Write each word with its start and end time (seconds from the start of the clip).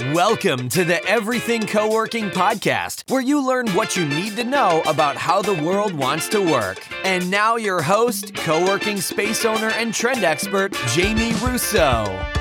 Welcome 0.00 0.70
to 0.70 0.82
the 0.82 1.04
Everything 1.04 1.66
Co 1.66 1.90
working 1.90 2.30
podcast, 2.30 3.08
where 3.10 3.20
you 3.20 3.46
learn 3.46 3.68
what 3.72 3.96
you 3.96 4.06
need 4.06 4.34
to 4.36 4.44
know 4.44 4.82
about 4.86 5.16
how 5.16 5.42
the 5.42 5.52
world 5.62 5.92
wants 5.92 6.26
to 6.30 6.40
work. 6.40 6.82
And 7.04 7.30
now, 7.30 7.56
your 7.56 7.82
host, 7.82 8.34
co 8.34 8.64
working 8.64 8.98
space 9.02 9.44
owner, 9.44 9.68
and 9.68 9.92
trend 9.92 10.24
expert, 10.24 10.72
Jamie 10.88 11.34
Russo. 11.44 12.39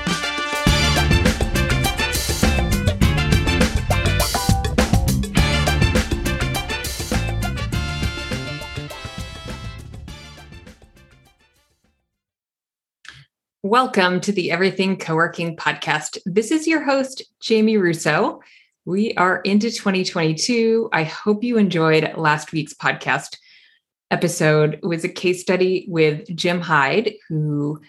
Welcome 13.69 14.19
to 14.21 14.31
the 14.31 14.49
Everything 14.49 14.97
Co-working 14.97 15.55
podcast. 15.55 16.17
This 16.25 16.49
is 16.49 16.65
your 16.65 16.83
host, 16.83 17.21
Jamie 17.39 17.77
Russo. 17.77 18.41
We 18.85 19.13
are 19.13 19.41
into 19.41 19.69
2022. 19.69 20.89
I 20.91 21.03
hope 21.03 21.43
you 21.43 21.59
enjoyed 21.59 22.17
last 22.17 22.51
week's 22.51 22.73
podcast 22.73 23.37
episode. 24.09 24.79
It 24.81 24.87
was 24.87 25.03
a 25.03 25.07
case 25.07 25.41
study 25.41 25.85
with 25.87 26.35
Jim 26.35 26.61
Hyde, 26.61 27.13
who 27.27 27.79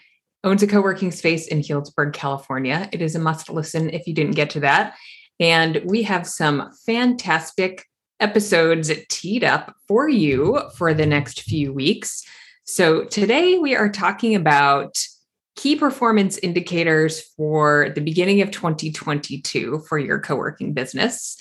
owns 0.43 0.61
a 0.61 0.67
co-working 0.67 1.09
space 1.09 1.47
in 1.47 1.61
Healdsburg, 1.61 2.13
California. 2.13 2.87
It 2.91 3.01
is 3.01 3.15
a 3.15 3.19
must 3.19 3.49
listen 3.49 3.89
if 3.89 4.05
you 4.05 4.13
didn't 4.13 4.35
get 4.35 4.51
to 4.51 4.59
that. 4.59 4.93
And 5.39 5.81
we 5.83 6.03
have 6.03 6.27
some 6.27 6.71
fantastic 6.85 7.87
episodes 8.19 8.91
teed 9.09 9.43
up 9.43 9.73
for 9.87 10.07
you 10.07 10.61
for 10.77 10.93
the 10.93 11.07
next 11.07 11.41
few 11.41 11.73
weeks. 11.73 12.23
So 12.65 13.03
today 13.03 13.57
we 13.57 13.75
are 13.75 13.89
talking 13.89 14.35
about 14.35 15.03
key 15.55 15.75
performance 15.75 16.37
indicators 16.37 17.21
for 17.37 17.89
the 17.93 18.01
beginning 18.01 18.41
of 18.41 18.51
2022 18.51 19.83
for 19.87 19.97
your 19.97 20.19
co 20.19 20.35
working 20.35 20.73
business. 20.73 21.37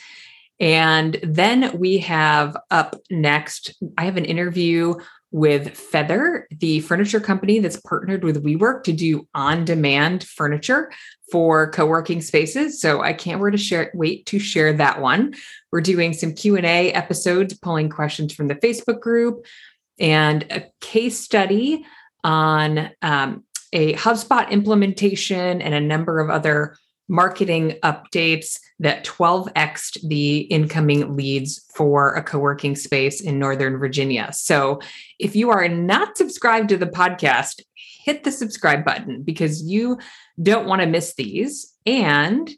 And 0.59 1.19
then 1.22 1.78
we 1.78 1.98
have 1.98 2.56
up 2.70 2.97
next, 3.11 3.75
I 3.97 4.05
have 4.05 4.19
an 4.19 4.27
interview 4.27 4.94
with 5.33 5.77
Feather, 5.77 6.48
the 6.50 6.81
furniture 6.81 7.20
company 7.20 7.61
that's 7.61 7.81
partnered 7.81 8.25
with 8.25 8.44
WeWork 8.44 8.83
to 8.84 8.92
do 8.92 9.28
on-demand 9.34 10.25
furniture 10.25 10.91
for 11.31 11.70
co-working 11.70 12.20
spaces. 12.20 12.81
So 12.81 13.00
I 13.00 13.12
can't 13.12 13.41
wait 13.41 13.53
to 13.53 13.58
share 13.58 13.91
wait 13.94 14.27
to 14.27 14.38
share 14.38 14.72
that 14.75 15.00
one. 15.00 15.34
We're 15.70 15.83
doing 15.83 16.12
some 16.12 16.34
Q&A 16.34 16.92
episodes 16.92 17.55
pulling 17.55 17.88
questions 17.88 18.34
from 18.34 18.48
the 18.48 18.56
Facebook 18.56 19.00
group 19.00 19.47
and 20.00 20.44
a 20.50 20.64
case 20.81 21.20
study 21.20 21.86
on 22.25 22.91
um, 23.00 23.44
a 23.72 23.94
HubSpot 23.94 24.48
implementation 24.50 25.62
and 25.62 25.74
a 25.74 25.80
number 25.80 26.20
of 26.20 26.30
other 26.30 26.76
marketing 27.08 27.74
updates 27.82 28.58
that 28.78 29.04
12xed 29.04 30.08
the 30.08 30.38
incoming 30.42 31.16
leads 31.16 31.66
for 31.74 32.14
a 32.14 32.22
co-working 32.22 32.76
space 32.76 33.20
in 33.20 33.38
Northern 33.38 33.78
Virginia. 33.78 34.30
So 34.32 34.80
if 35.18 35.34
you 35.34 35.50
are 35.50 35.68
not 35.68 36.16
subscribed 36.16 36.68
to 36.68 36.76
the 36.76 36.86
podcast, 36.86 37.60
hit 38.04 38.22
the 38.22 38.32
subscribe 38.32 38.84
button 38.84 39.22
because 39.22 39.62
you 39.62 39.98
don't 40.41 40.66
want 40.66 40.82
to 40.82 40.86
miss 40.86 41.14
these. 41.14 41.74
And 41.84 42.48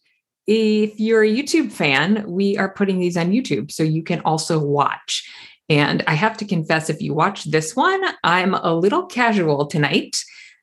if 0.46 1.00
you're 1.00 1.24
a 1.24 1.34
YouTube 1.34 1.72
fan, 1.72 2.24
we 2.28 2.58
are 2.58 2.68
putting 2.68 2.98
these 2.98 3.16
on 3.16 3.30
YouTube 3.30 3.72
so 3.72 3.83
you 3.83 4.02
can 4.02 4.20
also 4.20 4.58
watch. 4.62 5.28
And 5.68 6.05
I 6.06 6.14
have 6.14 6.36
to 6.38 6.44
confess, 6.44 6.90
if 6.90 7.00
you 7.00 7.14
watch 7.14 7.44
this 7.44 7.74
one, 7.74 8.02
I'm 8.22 8.52
a 8.52 8.74
little 8.74 9.06
casual 9.06 9.66
tonight 9.66 10.22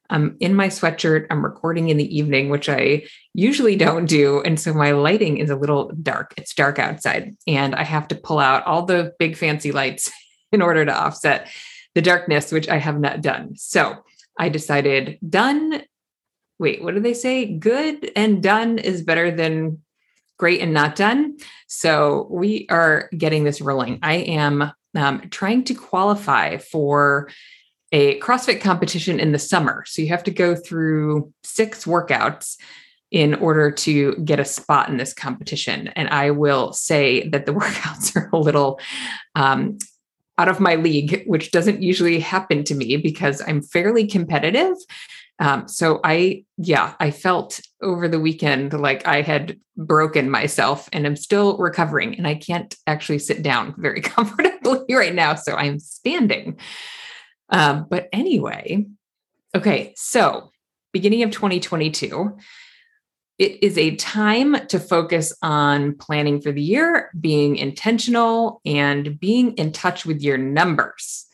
I'm 0.10 0.38
in 0.40 0.56
my 0.56 0.68
sweatshirt. 0.68 1.28
I'm 1.30 1.44
recording 1.44 1.90
in 1.90 1.98
the 1.98 2.18
evening, 2.18 2.50
which 2.50 2.68
I 2.68 3.04
usually 3.34 3.76
don't 3.76 4.06
do. 4.06 4.42
And 4.42 4.60
so 4.60 4.74
my 4.74 4.92
lighting 4.92 5.38
is 5.38 5.50
a 5.50 5.56
little 5.56 5.92
dark. 6.02 6.34
It's 6.38 6.54
dark 6.54 6.80
outside, 6.80 7.36
and 7.48 7.76
I 7.76 7.84
have 7.84 8.08
to 8.10 8.16
pull 8.16 8.40
out 8.40 8.66
all 8.66 8.86
the 8.86 9.14
big 9.20 9.38
fancy 9.38 9.72
lights 9.72 10.12
in 10.52 10.62
order 10.62 10.86
to 10.86 10.96
offset 10.96 11.50
the 11.96 12.02
darkness, 12.02 12.52
which 12.52 12.70
I 12.70 12.78
have 12.78 13.00
not 13.00 13.22
done. 13.22 13.56
So 13.56 14.04
I 14.38 14.50
decided 14.50 15.20
done. 15.28 15.84
Wait, 16.58 16.84
what 16.84 16.94
do 16.94 17.00
they 17.00 17.14
say? 17.14 17.46
Good 17.46 18.12
and 18.16 18.44
done 18.44 18.80
is 18.80 19.02
better 19.02 19.32
than 19.32 19.80
great 20.38 20.62
and 20.62 20.74
not 20.74 20.96
done. 20.96 21.38
So 21.68 22.28
we 22.32 22.66
are 22.70 23.10
getting 23.16 23.44
this 23.44 23.62
rolling. 23.62 24.00
I 24.02 24.16
am 24.16 24.72
um, 24.96 25.30
trying 25.30 25.66
to 25.66 25.74
qualify 25.74 26.58
for 26.58 27.30
a 27.92 28.20
CrossFit 28.20 28.62
competition 28.62 29.20
in 29.20 29.32
the 29.32 29.40
summer. 29.40 29.84
So 29.88 30.02
you 30.02 30.10
have 30.10 30.24
to 30.26 30.32
go 30.32 30.56
through 30.56 31.34
six 31.44 31.86
workouts 31.86 32.58
in 33.12 33.34
order 33.36 33.72
to 33.72 34.16
get 34.18 34.40
a 34.40 34.46
spot 34.46 34.90
in 34.90 34.98
this 34.98 35.14
competition. 35.14 35.88
And 35.90 36.10
I 36.10 36.32
will 36.32 36.74
say 36.74 37.28
that 37.30 37.46
the 37.46 37.54
workouts 37.54 38.16
are 38.16 38.30
a 38.32 38.38
little 38.38 38.80
um, 39.36 39.78
out 40.38 40.48
of 40.48 40.60
my 40.60 40.76
league, 40.76 41.24
which 41.26 41.52
doesn't 41.52 41.82
usually 41.82 42.20
happen 42.20 42.64
to 42.66 42.76
me 42.76 42.98
because 42.98 43.42
I'm 43.46 43.62
fairly 43.62 44.08
competitive. 44.08 44.76
Um, 45.40 45.68
so 45.68 46.02
I, 46.04 46.44
yeah, 46.58 46.96
I 47.00 47.12
felt 47.12 47.62
over 47.82 48.08
the 48.08 48.20
weekend 48.20 48.74
like 48.74 49.08
I 49.08 49.22
had 49.22 49.58
broken 49.78 50.30
myself 50.30 50.90
and 50.92 51.06
I'm 51.06 51.16
still 51.16 51.58
recovering 51.58 52.16
and 52.16 52.28
I 52.28 52.36
can't 52.36 52.76
actually 52.88 53.20
sit 53.20 53.42
down 53.42 53.74
very 53.78 54.02
comfortably 54.16 54.94
right 54.94 55.16
now. 55.16 55.36
So 55.36 55.56
I'm 55.56 55.80
standing. 55.80 56.58
Um, 57.50 57.88
but 57.90 58.10
anyway, 58.14 58.86
okay, 59.56 59.94
so 59.96 60.52
beginning 60.92 61.24
of 61.24 61.32
2022, 61.32 62.38
it 63.38 63.64
is 63.64 63.78
a 63.78 63.96
time 63.96 64.68
to 64.68 64.80
focus 64.80 65.34
on 65.42 65.96
planning 65.96 66.42
for 66.42 66.52
the 66.52 66.62
year, 66.62 67.10
being 67.20 67.56
intentional, 67.56 68.62
and 68.66 69.18
being 69.20 69.54
in 69.54 69.72
touch 69.72 70.06
with 70.06 70.22
your 70.22 70.38
numbers. 70.38 71.26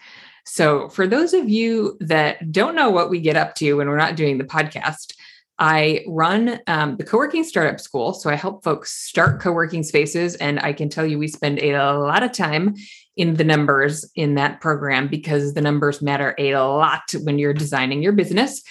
So, 0.45 0.89
for 0.89 1.07
those 1.07 1.33
of 1.33 1.49
you 1.49 1.97
that 2.01 2.51
don't 2.51 2.75
know 2.75 2.91
what 2.91 3.09
we 3.09 3.19
get 3.19 3.35
up 3.35 3.55
to 3.55 3.73
when 3.73 3.89
we're 3.89 3.97
not 3.97 4.15
doing 4.15 4.37
the 4.37 4.43
podcast, 4.43 5.13
I 5.57 6.03
run 6.07 6.59
um, 6.67 6.97
the 6.97 7.03
co 7.03 7.17
working 7.17 7.43
startup 7.43 7.79
school. 7.79 8.13
So, 8.13 8.29
I 8.29 8.35
help 8.35 8.63
folks 8.63 8.91
start 8.91 9.39
co 9.39 9.51
working 9.51 9.83
spaces. 9.83 10.35
And 10.35 10.59
I 10.59 10.73
can 10.73 10.89
tell 10.89 11.05
you, 11.05 11.17
we 11.17 11.27
spend 11.27 11.59
a 11.59 11.97
lot 11.97 12.23
of 12.23 12.31
time 12.31 12.75
in 13.17 13.35
the 13.35 13.43
numbers 13.43 14.09
in 14.16 14.35
that 14.35 14.59
program 14.59 15.07
because 15.07 15.53
the 15.53 15.61
numbers 15.61 16.01
matter 16.01 16.35
a 16.38 16.55
lot 16.55 17.03
when 17.23 17.39
you're 17.39 17.53
designing 17.53 18.03
your 18.03 18.11
business. 18.11 18.61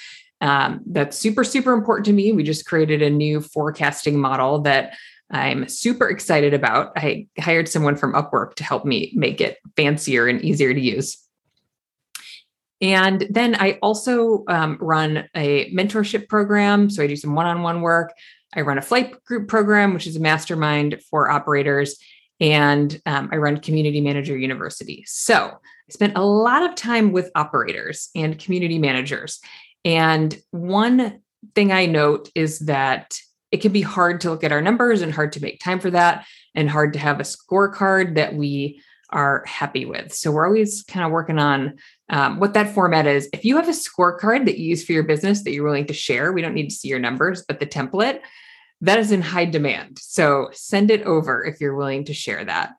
Um, 0.40 0.82
that's 0.86 1.16
super, 1.16 1.44
super 1.44 1.72
important 1.72 2.04
to 2.06 2.12
me. 2.12 2.32
We 2.32 2.42
just 2.42 2.66
created 2.66 3.00
a 3.00 3.08
new 3.08 3.40
forecasting 3.40 4.18
model 4.18 4.60
that 4.62 4.94
I'm 5.30 5.68
super 5.68 6.08
excited 6.08 6.52
about. 6.52 6.92
I 6.96 7.26
hired 7.40 7.68
someone 7.68 7.96
from 7.96 8.12
Upwork 8.12 8.54
to 8.56 8.64
help 8.64 8.84
me 8.84 9.12
make 9.14 9.40
it 9.40 9.58
fancier 9.76 10.26
and 10.26 10.42
easier 10.42 10.74
to 10.74 10.80
use. 10.80 11.23
And 12.84 13.26
then 13.30 13.56
I 13.58 13.78
also 13.80 14.44
um, 14.46 14.76
run 14.78 15.26
a 15.34 15.72
mentorship 15.72 16.28
program. 16.28 16.90
So 16.90 17.02
I 17.02 17.06
do 17.06 17.16
some 17.16 17.34
one 17.34 17.46
on 17.46 17.62
one 17.62 17.80
work. 17.80 18.12
I 18.54 18.60
run 18.60 18.76
a 18.76 18.82
flight 18.82 19.24
group 19.24 19.48
program, 19.48 19.94
which 19.94 20.06
is 20.06 20.16
a 20.16 20.20
mastermind 20.20 21.00
for 21.10 21.30
operators 21.30 21.98
and 22.40 23.00
um, 23.06 23.30
I 23.32 23.36
run 23.36 23.58
Community 23.58 24.00
Manager 24.00 24.36
University. 24.36 25.04
So 25.06 25.36
I 25.46 25.92
spent 25.92 26.16
a 26.16 26.24
lot 26.24 26.68
of 26.68 26.74
time 26.74 27.12
with 27.12 27.30
operators 27.34 28.10
and 28.14 28.38
community 28.38 28.78
managers. 28.78 29.40
And 29.84 30.36
one 30.50 31.20
thing 31.54 31.72
I 31.72 31.86
note 31.86 32.30
is 32.34 32.58
that 32.60 33.18
it 33.52 33.58
can 33.58 33.72
be 33.72 33.82
hard 33.82 34.20
to 34.22 34.30
look 34.30 34.42
at 34.42 34.52
our 34.52 34.60
numbers 34.60 35.00
and 35.00 35.12
hard 35.12 35.32
to 35.32 35.42
make 35.42 35.60
time 35.60 35.78
for 35.78 35.90
that, 35.90 36.26
and 36.54 36.68
hard 36.68 36.92
to 36.94 36.98
have 36.98 37.20
a 37.20 37.24
scorecard 37.24 38.16
that 38.16 38.34
we 38.34 38.82
are 39.10 39.44
happy 39.46 39.84
with. 39.84 40.12
So 40.12 40.32
we're 40.32 40.46
always 40.46 40.82
kind 40.82 41.06
of 41.06 41.12
working 41.12 41.38
on 41.38 41.76
um, 42.10 42.38
what 42.38 42.54
that 42.54 42.74
format 42.74 43.06
is. 43.06 43.28
If 43.32 43.44
you 43.44 43.56
have 43.56 43.68
a 43.68 43.72
scorecard 43.72 44.44
that 44.44 44.58
you 44.58 44.66
use 44.66 44.84
for 44.84 44.92
your 44.92 45.02
business 45.04 45.42
that 45.42 45.52
you're 45.52 45.64
willing 45.64 45.86
to 45.86 45.94
share, 45.94 46.32
we 46.32 46.42
don't 46.42 46.54
need 46.54 46.70
to 46.70 46.74
see 46.74 46.88
your 46.88 46.98
numbers, 46.98 47.44
but 47.46 47.60
the 47.60 47.66
template, 47.66 48.20
that 48.80 48.98
is 48.98 49.12
in 49.12 49.22
high 49.22 49.46
demand. 49.46 49.98
So 50.00 50.50
send 50.52 50.90
it 50.90 51.02
over 51.02 51.44
if 51.44 51.60
you're 51.60 51.76
willing 51.76 52.04
to 52.04 52.14
share 52.14 52.44
that. 52.44 52.74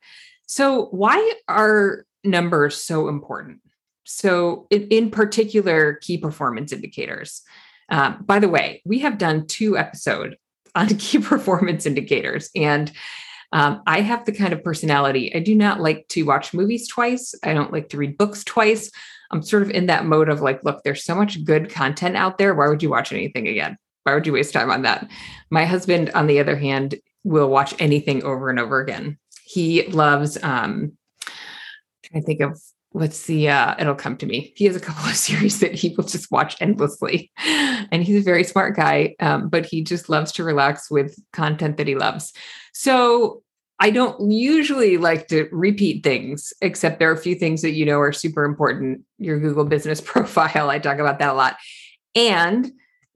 So, 0.48 0.86
why 0.88 1.34
are 1.48 2.06
numbers 2.24 2.78
so 2.78 3.08
important? 3.08 3.62
So, 4.04 4.68
in, 4.70 4.88
in 4.90 5.12
particular, 5.12 5.96
key 5.96 6.20
performance 6.20 6.72
indicators. 6.72 7.42
Um, 7.90 8.24
by 8.26 8.40
the 8.40 8.50
way, 8.50 8.82
we 8.86 9.00
have 9.00 9.18
done 9.18 9.48
two 9.48 9.78
episodes 9.78 10.36
on 10.76 10.88
key 10.98 11.20
performance 11.20 11.88
indicators, 11.88 12.52
and 12.56 12.92
um, 13.56 13.82
I 13.88 14.02
have 14.02 14.26
the 14.26 14.34
kind 14.34 14.52
of 14.52 14.66
personality 14.66 15.34
I 15.34 15.40
do 15.40 15.56
not 15.56 15.80
like 15.80 16.10
to 16.10 16.24
watch 16.24 16.54
movies 16.54 16.90
twice. 16.90 17.34
I 17.42 17.54
don't 17.54 17.72
like 17.72 17.88
to 17.90 17.98
read 17.98 18.18
books 18.18 18.44
twice. 18.44 18.92
I'm 19.32 19.42
sort 19.42 19.64
of 19.64 19.72
in 19.72 19.86
that 19.86 20.06
mode 20.06 20.28
of 20.28 20.42
like, 20.42 20.62
look, 20.66 20.84
there's 20.84 21.06
so 21.06 21.16
much 21.16 21.42
good 21.46 21.70
content 21.70 22.18
out 22.18 22.38
there. 22.38 22.54
Why 22.54 22.68
would 22.68 22.84
you 22.84 22.90
watch 22.90 23.14
anything 23.14 23.48
again? 23.48 23.78
Why 24.04 24.14
would 24.14 24.28
you 24.28 24.34
waste 24.34 24.52
time 24.52 24.70
on 24.70 24.82
that? 24.82 25.10
My 25.52 25.64
husband, 25.64 26.10
on 26.10 26.28
the 26.28 26.42
other 26.42 26.58
hand, 26.58 26.96
will 27.24 27.48
watch 27.48 27.74
anything 27.80 28.26
over 28.26 28.50
and 28.50 28.60
over 28.60 28.82
again. 28.82 29.18
He 29.46 29.84
loves 29.88 30.38
um 30.44 30.98
I 32.14 32.20
think 32.20 32.42
of 32.42 32.62
what's 32.90 33.26
the 33.26 33.50
uh 33.50 33.76
it'll 33.80 33.96
come 33.96 34.16
to 34.18 34.26
me 34.26 34.54
he 34.56 34.66
has 34.66 34.76
a 34.76 34.80
couple 34.82 35.10
of 35.10 35.16
series 35.28 35.60
that 35.60 35.76
he 35.76 35.94
will 35.96 36.04
just 36.04 36.32
watch 36.32 36.56
endlessly 36.62 37.32
and 37.46 38.04
he's 38.04 38.22
a 38.22 38.24
very 38.24 38.44
smart 38.44 38.76
guy 38.76 39.16
um, 39.20 39.50
but 39.50 39.66
he 39.66 39.84
just 39.84 40.08
loves 40.08 40.32
to 40.32 40.44
relax 40.44 40.90
with 40.90 41.16
content 41.34 41.76
that 41.78 41.88
he 41.88 41.96
loves 41.96 42.32
so 42.74 43.44
i 43.80 43.90
don't 43.90 44.32
usually 44.32 44.98
like 44.98 45.28
to 45.28 45.48
repeat 45.52 46.04
things 46.04 46.54
except 46.62 47.00
there 47.00 47.10
are 47.10 47.14
a 47.14 47.18
few 47.18 47.36
things 47.36 47.62
that 47.62 47.72
you 47.72 47.86
know 47.86 48.00
are 48.00 48.12
super 48.12 48.44
important 48.44 49.02
your 49.18 49.40
google 49.40 49.66
business 49.66 50.02
profile 50.06 50.70
i 50.70 50.80
talk 50.80 51.00
about 51.00 51.20
that 51.20 51.30
a 51.30 51.34
lot 51.34 51.58
and 52.16 52.72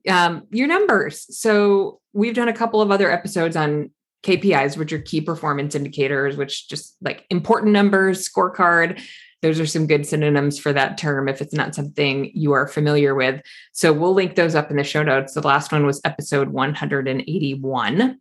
um, 0.08 0.44
your 0.52 0.68
numbers 0.68 1.26
so 1.38 2.00
we've 2.14 2.36
done 2.36 2.48
a 2.48 2.54
couple 2.54 2.82
of 2.82 2.92
other 2.92 3.12
episodes 3.12 3.56
on 3.56 3.92
KPIs, 4.24 4.78
which 4.78 4.92
are 4.92 5.00
key 5.00 5.22
performance 5.22 5.76
indicators, 5.76 6.36
which 6.36 6.68
just 6.68 6.96
like 7.02 7.26
important 7.30 7.72
numbers, 7.72 8.28
scorecard. 8.28 9.02
Those 9.42 9.60
are 9.60 9.66
some 9.66 9.88
good 9.88 10.06
synonyms 10.06 10.60
for 10.60 10.74
that 10.74 10.98
term 10.98 11.30
if 11.30 11.42
it's 11.42 11.54
not 11.54 11.74
something 11.74 12.30
you 12.34 12.52
are 12.52 12.68
familiar 12.68 13.16
with. 13.16 13.42
So 13.72 13.94
we'll 13.94 14.14
link 14.14 14.36
those 14.36 14.56
up 14.56 14.70
in 14.70 14.76
the 14.76 14.84
show 14.84 15.04
notes. 15.04 15.34
The 15.34 15.42
last 15.42 15.72
one 15.72 15.86
was 15.86 16.02
episode 16.04 16.50
181. 16.50 18.20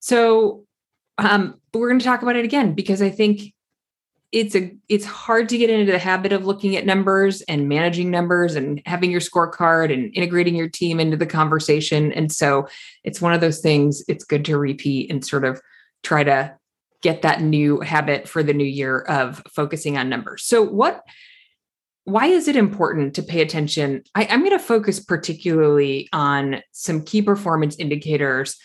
So 0.00 0.64
um, 1.18 1.60
we're 1.74 1.88
going 1.88 1.98
to 1.98 2.04
talk 2.04 2.22
about 2.22 2.36
it 2.36 2.44
again 2.44 2.74
because 2.74 3.02
I 3.02 3.10
think 3.10 3.52
it's 4.30 4.54
a 4.54 4.70
it's 4.88 5.06
hard 5.06 5.48
to 5.48 5.58
get 5.58 5.70
into 5.70 5.90
the 5.90 5.98
habit 5.98 6.32
of 6.32 6.44
looking 6.44 6.76
at 6.76 6.84
numbers 6.84 7.40
and 7.42 7.68
managing 7.68 8.10
numbers 8.10 8.56
and 8.56 8.82
having 8.84 9.10
your 9.10 9.20
scorecard 9.20 9.92
and 9.92 10.14
integrating 10.14 10.54
your 10.54 10.68
team 10.68 11.00
into 11.00 11.16
the 11.16 11.26
conversation. 11.26 12.12
And 12.12 12.30
so 12.30 12.68
it's 13.04 13.22
one 13.22 13.32
of 13.32 13.40
those 13.40 13.60
things 13.60 14.02
it's 14.06 14.24
good 14.24 14.44
to 14.44 14.58
repeat 14.58 15.10
and 15.10 15.24
sort 15.24 15.44
of 15.44 15.60
try 16.02 16.24
to 16.24 16.54
get 17.00 17.22
that 17.22 17.40
new 17.40 17.80
habit 17.80 18.28
for 18.28 18.42
the 18.42 18.52
new 18.52 18.64
year 18.64 19.00
of 19.00 19.42
focusing 19.50 19.96
on 19.96 20.08
numbers. 20.08 20.44
So 20.44 20.62
what 20.62 21.02
why 22.04 22.26
is 22.26 22.48
it 22.48 22.56
important 22.56 23.14
to 23.14 23.22
pay 23.22 23.40
attention? 23.40 24.02
I, 24.14 24.26
i'm 24.30 24.40
going 24.40 24.50
to 24.50 24.58
focus 24.58 25.00
particularly 25.00 26.08
on 26.12 26.62
some 26.72 27.02
key 27.02 27.22
performance 27.22 27.76
indicators 27.76 28.58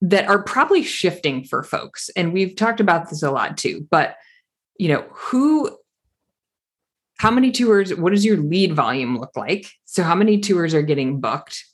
that 0.00 0.28
are 0.28 0.42
probably 0.42 0.82
shifting 0.82 1.44
for 1.44 1.62
folks 1.62 2.08
and 2.16 2.32
we've 2.32 2.54
talked 2.54 2.80
about 2.80 3.10
this 3.10 3.22
a 3.22 3.30
lot 3.30 3.56
too 3.56 3.86
but 3.90 4.16
you 4.78 4.88
know, 4.88 5.04
who, 5.10 5.76
how 7.18 7.30
many 7.30 7.50
tours, 7.50 7.94
what 7.94 8.10
does 8.10 8.24
your 8.24 8.36
lead 8.36 8.74
volume 8.74 9.18
look 9.18 9.36
like? 9.36 9.66
So, 9.84 10.04
how 10.04 10.14
many 10.14 10.38
tours 10.38 10.72
are 10.72 10.82
getting 10.82 11.20
booked? 11.20 11.64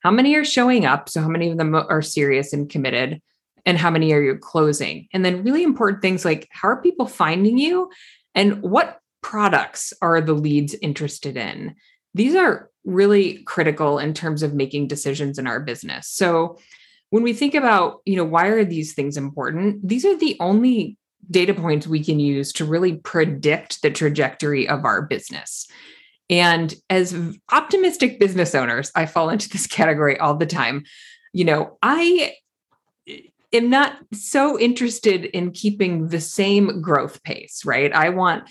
How 0.00 0.10
many 0.10 0.34
are 0.34 0.44
showing 0.44 0.84
up? 0.84 1.08
So, 1.08 1.22
how 1.22 1.28
many 1.28 1.50
of 1.50 1.58
them 1.58 1.74
are 1.74 2.02
serious 2.02 2.52
and 2.52 2.68
committed? 2.68 3.22
And 3.66 3.78
how 3.78 3.90
many 3.90 4.12
are 4.12 4.20
you 4.20 4.36
closing? 4.36 5.08
And 5.12 5.24
then, 5.24 5.44
really 5.44 5.62
important 5.62 6.02
things 6.02 6.24
like 6.24 6.48
how 6.50 6.68
are 6.68 6.82
people 6.82 7.06
finding 7.06 7.56
you? 7.56 7.88
And 8.34 8.60
what 8.62 8.98
products 9.22 9.92
are 10.02 10.20
the 10.20 10.34
leads 10.34 10.74
interested 10.82 11.36
in? 11.36 11.76
These 12.14 12.34
are 12.34 12.68
really 12.84 13.42
critical 13.44 13.98
in 13.98 14.12
terms 14.12 14.42
of 14.42 14.54
making 14.54 14.88
decisions 14.88 15.38
in 15.38 15.46
our 15.46 15.60
business. 15.60 16.08
So, 16.08 16.58
when 17.14 17.22
we 17.22 17.32
think 17.32 17.54
about, 17.54 18.00
you 18.04 18.16
know, 18.16 18.24
why 18.24 18.48
are 18.48 18.64
these 18.64 18.92
things 18.92 19.16
important? 19.16 19.88
These 19.88 20.04
are 20.04 20.16
the 20.16 20.36
only 20.40 20.98
data 21.30 21.54
points 21.54 21.86
we 21.86 22.02
can 22.02 22.18
use 22.18 22.52
to 22.54 22.64
really 22.64 22.96
predict 22.96 23.82
the 23.82 23.90
trajectory 23.92 24.68
of 24.68 24.84
our 24.84 25.02
business. 25.02 25.68
And 26.28 26.74
as 26.90 27.16
optimistic 27.52 28.18
business 28.18 28.52
owners, 28.52 28.90
I 28.96 29.06
fall 29.06 29.30
into 29.30 29.48
this 29.48 29.66
category 29.68 30.18
all 30.18 30.34
the 30.34 30.44
time. 30.44 30.86
You 31.32 31.44
know, 31.44 31.78
I 31.84 32.32
eh, 33.06 33.20
am 33.52 33.70
not 33.70 33.96
so 34.12 34.58
interested 34.58 35.24
in 35.26 35.52
keeping 35.52 36.08
the 36.08 36.20
same 36.20 36.80
growth 36.80 37.22
pace, 37.22 37.64
right? 37.64 37.92
I 37.92 38.08
want 38.08 38.50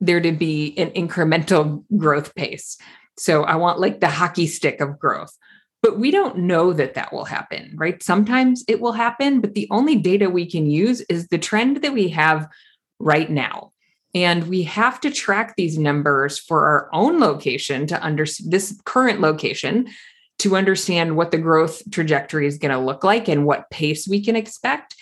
there 0.00 0.20
to 0.20 0.30
be 0.30 0.78
an 0.78 0.90
incremental 0.90 1.84
growth 1.96 2.32
pace. 2.36 2.78
So 3.18 3.42
I 3.42 3.56
want 3.56 3.80
like 3.80 3.98
the 3.98 4.08
hockey 4.08 4.46
stick 4.46 4.80
of 4.80 5.00
growth 5.00 5.36
but 5.84 5.98
we 5.98 6.10
don't 6.10 6.38
know 6.38 6.72
that 6.72 6.94
that 6.94 7.12
will 7.12 7.26
happen, 7.26 7.74
right? 7.76 8.02
Sometimes 8.02 8.64
it 8.68 8.80
will 8.80 8.92
happen, 8.92 9.42
but 9.42 9.52
the 9.52 9.68
only 9.70 9.96
data 9.96 10.30
we 10.30 10.50
can 10.50 10.64
use 10.64 11.02
is 11.10 11.28
the 11.28 11.36
trend 11.36 11.82
that 11.82 11.92
we 11.92 12.08
have 12.08 12.48
right 12.98 13.28
now. 13.28 13.70
And 14.14 14.48
we 14.48 14.62
have 14.62 14.98
to 15.02 15.10
track 15.10 15.56
these 15.56 15.76
numbers 15.76 16.38
for 16.38 16.64
our 16.64 16.88
own 16.94 17.20
location 17.20 17.86
to 17.88 18.00
understand 18.00 18.50
this 18.50 18.80
current 18.86 19.20
location 19.20 19.88
to 20.38 20.56
understand 20.56 21.18
what 21.18 21.32
the 21.32 21.36
growth 21.36 21.82
trajectory 21.90 22.46
is 22.46 22.56
going 22.56 22.72
to 22.72 22.78
look 22.78 23.04
like 23.04 23.28
and 23.28 23.44
what 23.44 23.68
pace 23.68 24.08
we 24.08 24.24
can 24.24 24.36
expect. 24.36 24.96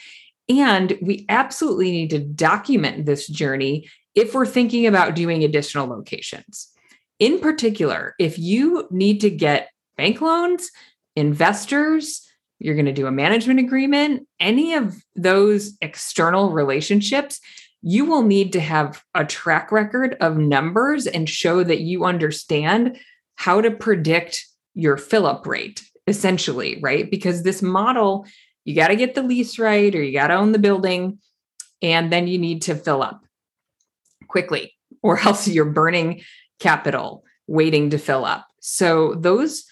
And 0.49 0.99
we 1.01 1.27
absolutely 1.29 1.93
need 1.93 2.11
to 2.11 2.19
document 2.19 3.07
this 3.07 3.29
journey 3.29 3.89
if 4.17 4.35
we're 4.35 4.47
thinking 4.47 4.89
about 4.89 5.15
doing 5.15 5.45
additional 5.45 5.87
locations. 5.87 6.73
In 7.21 7.39
particular, 7.39 8.17
if 8.19 8.37
you 8.37 8.89
need 8.91 9.21
to 9.21 9.31
get 9.31 9.72
bank 9.97 10.21
loans, 10.21 10.71
investors, 11.17 12.27
you're 12.59 12.75
going 12.75 12.87
to 12.87 12.93
do 12.93 13.07
a 13.07 13.13
management 13.13 13.61
agreement, 13.61 14.27
any 14.39 14.75
of 14.75 15.03
those 15.17 15.77
external 15.81 16.51
relationships, 16.51 17.41
you 17.83 18.05
will 18.05 18.23
need 18.23 18.53
to 18.53 18.61
have 18.61 19.03
a 19.15 19.25
track 19.25 19.73
record 19.73 20.17
of 20.21 20.37
numbers 20.37 21.07
and 21.07 21.29
show 21.29 21.65
that 21.65 21.81
you 21.81 22.05
understand 22.05 22.97
how 23.35 23.61
to 23.61 23.71
predict 23.71 24.47
your 24.75 24.97
fill 24.97 25.27
up 25.27 25.47
rate, 25.47 25.83
essentially, 26.07 26.79
right? 26.81 27.11
Because 27.11 27.43
this 27.43 27.61
model, 27.61 28.27
you 28.65 28.77
got 28.77 28.89
to 28.89 28.97
get 28.97 29.15
the 29.15 29.23
lease 29.23 29.59
right 29.59 29.93
or 29.95 30.03
you 30.03 30.13
got 30.13 30.29
to 30.29 30.35
own 30.35 30.53
the 30.53 30.59
building, 30.59 31.19
and 31.83 32.13
then 32.13 32.29
you 32.29 32.39
need 32.39 32.63
to 32.63 32.77
fill 32.77 33.03
up 33.03 33.25
quickly, 34.29 34.73
or 35.03 35.19
else 35.27 35.49
you're 35.49 35.65
burning 35.65 36.23
capital 36.61 37.25
waiting 37.49 37.91
to 37.91 37.99
fill 37.99 38.25
up. 38.25 38.47
So, 38.61 39.15
those 39.15 39.65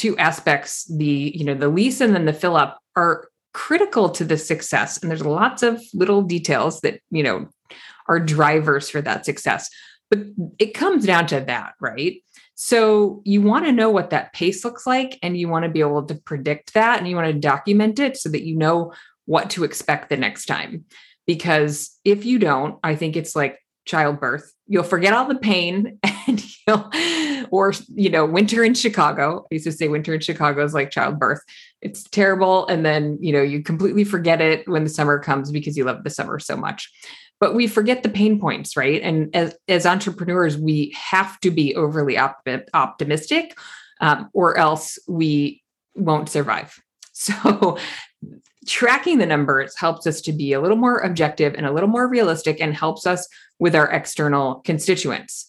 two 0.00 0.16
aspects 0.16 0.86
the 0.86 1.30
you 1.34 1.44
know 1.44 1.54
the 1.54 1.68
lease 1.68 2.00
and 2.00 2.14
then 2.14 2.24
the 2.24 2.32
fill 2.32 2.56
up 2.56 2.80
are 2.96 3.28
critical 3.52 4.08
to 4.08 4.24
the 4.24 4.38
success. 4.38 4.96
And 4.96 5.10
there's 5.10 5.26
lots 5.26 5.62
of 5.62 5.82
little 5.92 6.22
details 6.22 6.80
that 6.80 7.00
you 7.10 7.22
know 7.22 7.48
are 8.08 8.18
drivers 8.18 8.88
for 8.88 9.02
that 9.02 9.26
success. 9.26 9.68
But 10.08 10.20
it 10.58 10.72
comes 10.72 11.04
down 11.04 11.26
to 11.28 11.40
that 11.40 11.74
right? 11.80 12.22
So 12.54 13.20
you 13.24 13.42
want 13.42 13.66
to 13.66 13.72
know 13.72 13.90
what 13.90 14.10
that 14.10 14.32
pace 14.32 14.64
looks 14.64 14.86
like 14.86 15.18
and 15.22 15.36
you 15.36 15.48
want 15.48 15.64
to 15.64 15.70
be 15.70 15.80
able 15.80 16.04
to 16.06 16.14
predict 16.14 16.74
that 16.74 16.98
and 16.98 17.06
you 17.08 17.16
want 17.16 17.28
to 17.32 17.38
document 17.38 17.98
it 17.98 18.16
so 18.16 18.28
that 18.30 18.44
you 18.44 18.56
know 18.56 18.92
what 19.26 19.50
to 19.50 19.64
expect 19.64 20.08
the 20.08 20.16
next 20.16 20.46
time. 20.46 20.86
Because 21.26 21.98
if 22.04 22.24
you 22.24 22.38
don't 22.38 22.78
i 22.82 22.96
think 22.96 23.16
it's 23.16 23.36
like 23.36 23.58
childbirth. 23.86 24.52
You'll 24.66 24.84
forget 24.84 25.12
all 25.12 25.26
the 25.26 25.38
pain 25.38 25.98
and 26.26 26.44
you'll 26.66 26.90
or 27.50 27.72
you 27.94 28.10
know 28.10 28.24
winter 28.24 28.64
in 28.64 28.74
chicago. 28.74 29.46
I 29.50 29.54
used 29.54 29.66
to 29.66 29.72
say 29.72 29.88
winter 29.88 30.14
in 30.14 30.20
chicago 30.20 30.64
is 30.64 30.74
like 30.74 30.90
childbirth. 30.90 31.40
It's 31.80 32.04
terrible 32.04 32.66
and 32.66 32.84
then 32.84 33.18
you 33.20 33.32
know 33.32 33.42
you 33.42 33.62
completely 33.62 34.04
forget 34.04 34.40
it 34.40 34.68
when 34.68 34.84
the 34.84 34.90
summer 34.90 35.18
comes 35.18 35.50
because 35.50 35.76
you 35.76 35.84
love 35.84 36.04
the 36.04 36.10
summer 36.10 36.38
so 36.38 36.56
much. 36.56 36.90
But 37.38 37.54
we 37.54 37.66
forget 37.66 38.02
the 38.02 38.08
pain 38.08 38.38
points 38.38 38.76
right? 38.76 39.00
And 39.02 39.34
as, 39.34 39.54
as 39.68 39.86
entrepreneurs 39.86 40.56
we 40.56 40.94
have 40.96 41.40
to 41.40 41.50
be 41.50 41.74
overly 41.74 42.18
op- 42.18 42.46
optimistic 42.74 43.58
um, 44.00 44.28
or 44.32 44.56
else 44.56 44.98
we 45.08 45.62
won't 45.94 46.28
survive. 46.28 46.78
So 47.12 47.76
tracking 48.66 49.18
the 49.18 49.26
numbers 49.26 49.76
helps 49.76 50.06
us 50.06 50.20
to 50.22 50.32
be 50.32 50.52
a 50.52 50.60
little 50.60 50.76
more 50.76 50.98
objective 50.98 51.54
and 51.54 51.66
a 51.66 51.72
little 51.72 51.88
more 51.88 52.08
realistic 52.08 52.60
and 52.60 52.74
helps 52.74 53.06
us 53.06 53.28
with 53.58 53.74
our 53.74 53.90
external 53.90 54.56
constituents. 54.64 55.46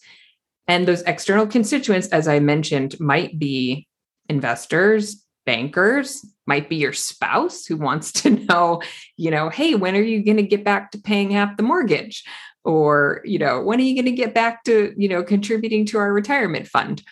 And 0.68 0.86
those 0.86 1.02
external 1.02 1.46
constituents, 1.46 2.08
as 2.08 2.28
I 2.28 2.38
mentioned, 2.38 2.98
might 3.00 3.38
be 3.38 3.86
investors, 4.28 5.24
bankers, 5.44 6.24
might 6.46 6.68
be 6.68 6.76
your 6.76 6.92
spouse 6.92 7.66
who 7.66 7.76
wants 7.76 8.12
to 8.12 8.30
know, 8.46 8.82
you 9.16 9.30
know, 9.30 9.48
hey, 9.48 9.74
when 9.74 9.96
are 9.96 10.02
you 10.02 10.24
going 10.24 10.36
to 10.36 10.42
get 10.42 10.64
back 10.64 10.92
to 10.92 10.98
paying 10.98 11.30
half 11.30 11.56
the 11.56 11.62
mortgage? 11.62 12.24
Or, 12.64 13.22
you 13.24 13.38
know, 13.38 13.60
when 13.60 13.80
are 13.80 13.82
you 13.82 13.94
going 13.94 14.04
to 14.04 14.12
get 14.12 14.34
back 14.34 14.62
to, 14.64 14.94
you 14.96 15.08
know, 15.08 15.24
contributing 15.24 15.84
to 15.86 15.98
our 15.98 16.12
retirement 16.12 16.68
fund? 16.68 17.02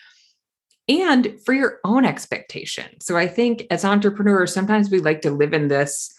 And 0.87 1.37
for 1.45 1.53
your 1.53 1.79
own 1.83 2.05
expectation. 2.05 2.85
So 3.01 3.17
I 3.17 3.27
think 3.27 3.67
as 3.69 3.85
entrepreneurs, 3.85 4.53
sometimes 4.53 4.89
we 4.89 4.99
like 4.99 5.21
to 5.21 5.31
live 5.31 5.53
in 5.53 5.67
this 5.67 6.13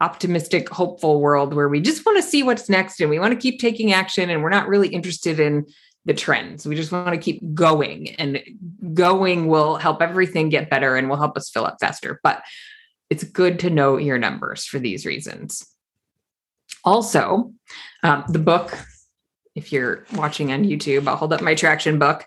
optimistic, 0.00 0.68
hopeful 0.68 1.20
world 1.20 1.54
where 1.54 1.68
we 1.68 1.80
just 1.80 2.04
want 2.04 2.22
to 2.22 2.28
see 2.28 2.42
what's 2.42 2.68
next 2.68 3.00
and 3.00 3.10
we 3.10 3.18
want 3.18 3.32
to 3.32 3.40
keep 3.40 3.60
taking 3.60 3.92
action 3.92 4.28
and 4.28 4.42
we're 4.42 4.50
not 4.50 4.68
really 4.68 4.88
interested 4.88 5.40
in 5.40 5.66
the 6.04 6.14
trends. 6.14 6.66
We 6.66 6.74
just 6.74 6.92
want 6.92 7.10
to 7.10 7.18
keep 7.18 7.54
going 7.54 8.10
and 8.16 8.42
going 8.92 9.46
will 9.46 9.76
help 9.76 10.02
everything 10.02 10.50
get 10.50 10.70
better 10.70 10.96
and 10.96 11.08
will 11.08 11.16
help 11.16 11.36
us 11.36 11.50
fill 11.50 11.64
up 11.64 11.78
faster. 11.80 12.20
But 12.22 12.42
it's 13.10 13.24
good 13.24 13.58
to 13.60 13.70
know 13.70 13.96
your 13.96 14.18
numbers 14.18 14.64
for 14.64 14.78
these 14.78 15.06
reasons. 15.06 15.66
Also, 16.84 17.52
um, 18.02 18.24
the 18.28 18.38
book, 18.38 18.76
if 19.54 19.72
you're 19.72 20.04
watching 20.14 20.52
on 20.52 20.64
YouTube, 20.64 21.08
I'll 21.08 21.16
hold 21.16 21.32
up 21.32 21.40
my 21.40 21.54
traction 21.54 21.98
book. 21.98 22.26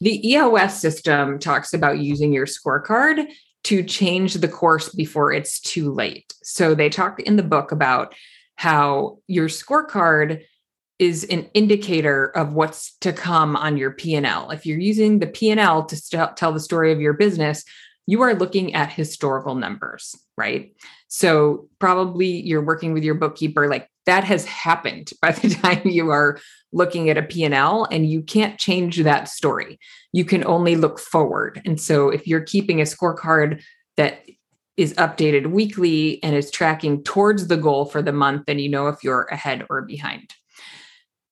The 0.00 0.28
EOS 0.28 0.80
system 0.80 1.38
talks 1.38 1.72
about 1.72 2.00
using 2.00 2.32
your 2.32 2.46
scorecard 2.46 3.26
to 3.64 3.82
change 3.82 4.34
the 4.34 4.48
course 4.48 4.88
before 4.90 5.32
it's 5.32 5.60
too 5.60 5.92
late. 5.92 6.34
So 6.42 6.74
they 6.74 6.88
talk 6.88 7.20
in 7.20 7.36
the 7.36 7.42
book 7.42 7.72
about 7.72 8.14
how 8.56 9.18
your 9.26 9.48
scorecard 9.48 10.42
is 10.98 11.24
an 11.24 11.48
indicator 11.54 12.26
of 12.36 12.52
what's 12.52 12.96
to 12.98 13.12
come 13.12 13.56
on 13.56 13.76
your 13.76 13.90
P&L. 13.90 14.50
If 14.50 14.64
you're 14.64 14.78
using 14.78 15.18
the 15.18 15.26
P&L 15.26 15.84
to 15.86 15.96
st- 15.96 16.36
tell 16.36 16.52
the 16.52 16.60
story 16.60 16.92
of 16.92 17.00
your 17.00 17.14
business, 17.14 17.64
you 18.06 18.22
are 18.22 18.34
looking 18.34 18.74
at 18.74 18.92
historical 18.92 19.54
numbers, 19.54 20.14
right? 20.36 20.72
So 21.08 21.68
probably 21.78 22.28
you're 22.28 22.64
working 22.64 22.92
with 22.92 23.02
your 23.02 23.14
bookkeeper 23.14 23.68
like 23.68 23.88
that 24.06 24.24
has 24.24 24.44
happened 24.44 25.12
by 25.22 25.32
the 25.32 25.48
time 25.62 25.82
you 25.84 26.10
are 26.10 26.38
looking 26.72 27.08
at 27.08 27.18
a 27.18 27.22
P&L 27.22 27.86
and 27.90 28.08
you 28.08 28.22
can't 28.22 28.58
change 28.58 28.98
that 28.98 29.28
story. 29.28 29.78
You 30.12 30.24
can 30.24 30.44
only 30.44 30.76
look 30.76 30.98
forward. 30.98 31.62
And 31.64 31.80
so 31.80 32.10
if 32.10 32.26
you're 32.26 32.40
keeping 32.40 32.80
a 32.80 32.84
scorecard 32.84 33.62
that 33.96 34.24
is 34.76 34.92
updated 34.94 35.46
weekly 35.46 36.22
and 36.22 36.34
is 36.34 36.50
tracking 36.50 37.02
towards 37.04 37.46
the 37.46 37.56
goal 37.56 37.84
for 37.84 38.02
the 38.02 38.12
month, 38.12 38.46
then 38.46 38.58
you 38.58 38.68
know 38.68 38.88
if 38.88 39.04
you're 39.04 39.24
ahead 39.24 39.64
or 39.70 39.82
behind. 39.82 40.34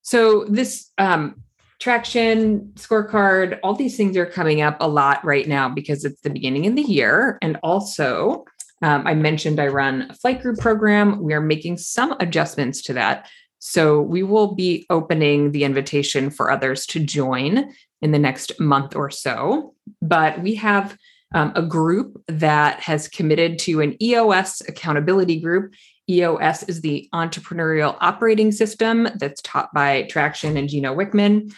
So 0.02 0.44
this 0.44 0.90
um, 0.98 1.42
traction 1.80 2.72
scorecard, 2.74 3.58
all 3.62 3.74
these 3.74 3.96
things 3.96 4.16
are 4.16 4.26
coming 4.26 4.62
up 4.62 4.76
a 4.80 4.88
lot 4.88 5.24
right 5.24 5.48
now 5.48 5.68
because 5.68 6.04
it's 6.04 6.20
the 6.20 6.30
beginning 6.30 6.66
of 6.66 6.76
the 6.76 6.82
year. 6.82 7.38
And 7.42 7.58
also, 7.62 8.44
um, 8.82 9.06
I 9.06 9.14
mentioned 9.14 9.60
I 9.60 9.68
run 9.68 10.08
a 10.10 10.14
flight 10.14 10.42
group 10.42 10.58
program. 10.58 11.20
We 11.20 11.34
are 11.34 11.40
making 11.40 11.78
some 11.78 12.16
adjustments 12.20 12.82
to 12.82 12.92
that. 12.94 13.28
So 13.60 14.00
we 14.00 14.24
will 14.24 14.54
be 14.54 14.86
opening 14.90 15.52
the 15.52 15.62
invitation 15.62 16.30
for 16.30 16.50
others 16.50 16.84
to 16.86 17.00
join 17.00 17.72
in 18.00 18.10
the 18.10 18.18
next 18.18 18.58
month 18.58 18.96
or 18.96 19.08
so. 19.08 19.74
But 20.00 20.42
we 20.42 20.56
have 20.56 20.96
um, 21.34 21.52
a 21.54 21.62
group 21.62 22.22
that 22.26 22.80
has 22.80 23.08
committed 23.08 23.58
to 23.60 23.80
an 23.80 24.02
EOS 24.02 24.62
accountability 24.68 25.40
group. 25.40 25.74
EOS 26.08 26.64
is 26.64 26.80
the 26.80 27.08
entrepreneurial 27.14 27.96
operating 28.00 28.52
system 28.52 29.08
that's 29.16 29.40
taught 29.42 29.72
by 29.72 30.02
Traction 30.04 30.56
and 30.56 30.68
Gino 30.68 30.94
Wickman. 30.94 31.52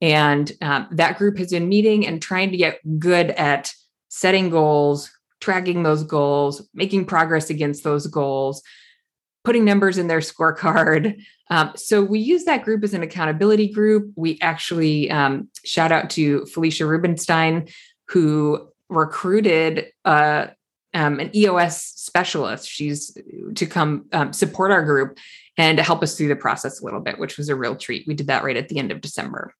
And 0.00 0.50
um, 0.60 0.88
that 0.92 1.18
group 1.18 1.38
has 1.38 1.50
been 1.50 1.68
meeting 1.68 2.06
and 2.06 2.20
trying 2.20 2.50
to 2.50 2.56
get 2.56 2.78
good 2.98 3.30
at 3.30 3.72
setting 4.08 4.50
goals, 4.50 5.10
tracking 5.40 5.82
those 5.82 6.02
goals, 6.02 6.68
making 6.74 7.06
progress 7.06 7.50
against 7.50 7.84
those 7.84 8.06
goals, 8.06 8.62
putting 9.44 9.64
numbers 9.64 9.98
in 9.98 10.08
their 10.08 10.20
scorecard. 10.20 11.20
Um, 11.50 11.72
so 11.76 12.02
we 12.02 12.18
use 12.18 12.44
that 12.44 12.64
group 12.64 12.82
as 12.82 12.94
an 12.94 13.02
accountability 13.02 13.68
group. 13.68 14.10
We 14.16 14.38
actually 14.40 15.10
um, 15.10 15.48
shout 15.64 15.92
out 15.92 16.10
to 16.10 16.46
Felicia 16.46 16.86
Rubenstein, 16.86 17.68
who 18.08 18.68
recruited 18.88 19.86
uh, 20.04 20.48
um, 20.94 21.20
an 21.20 21.34
EOS 21.34 21.82
specialist. 21.82 22.68
She's 22.68 23.16
to 23.56 23.66
come 23.66 24.06
um, 24.12 24.32
support 24.32 24.70
our 24.70 24.84
group 24.84 25.18
and 25.58 25.76
to 25.76 25.84
help 25.84 26.02
us 26.02 26.16
through 26.16 26.28
the 26.28 26.36
process 26.36 26.80
a 26.80 26.84
little 26.84 27.00
bit, 27.00 27.18
which 27.18 27.36
was 27.36 27.48
a 27.48 27.56
real 27.56 27.76
treat. 27.76 28.06
We 28.06 28.14
did 28.14 28.28
that 28.28 28.44
right 28.44 28.56
at 28.56 28.68
the 28.68 28.78
end 28.78 28.90
of 28.90 29.00
December. 29.00 29.54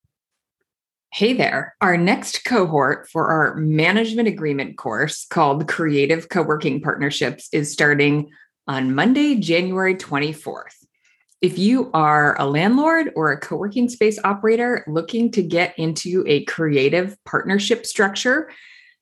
Hey 1.12 1.32
there. 1.32 1.76
Our 1.80 1.96
next 1.96 2.44
cohort 2.44 3.08
for 3.08 3.28
our 3.28 3.54
management 3.54 4.26
agreement 4.26 4.76
course 4.76 5.26
called 5.26 5.68
Creative 5.68 6.28
Co-working 6.28 6.80
Partnerships 6.80 7.48
is 7.52 7.72
starting 7.72 8.30
on 8.66 8.94
Monday, 8.94 9.36
January 9.36 9.94
24th. 9.94 10.74
If 11.40 11.58
you 11.58 11.90
are 11.92 12.40
a 12.40 12.46
landlord 12.46 13.12
or 13.14 13.30
a 13.30 13.38
co 13.38 13.56
working 13.56 13.88
space 13.88 14.18
operator 14.24 14.82
looking 14.88 15.30
to 15.32 15.42
get 15.42 15.78
into 15.78 16.24
a 16.26 16.44
creative 16.46 17.16
partnership 17.24 17.86
structure 17.86 18.50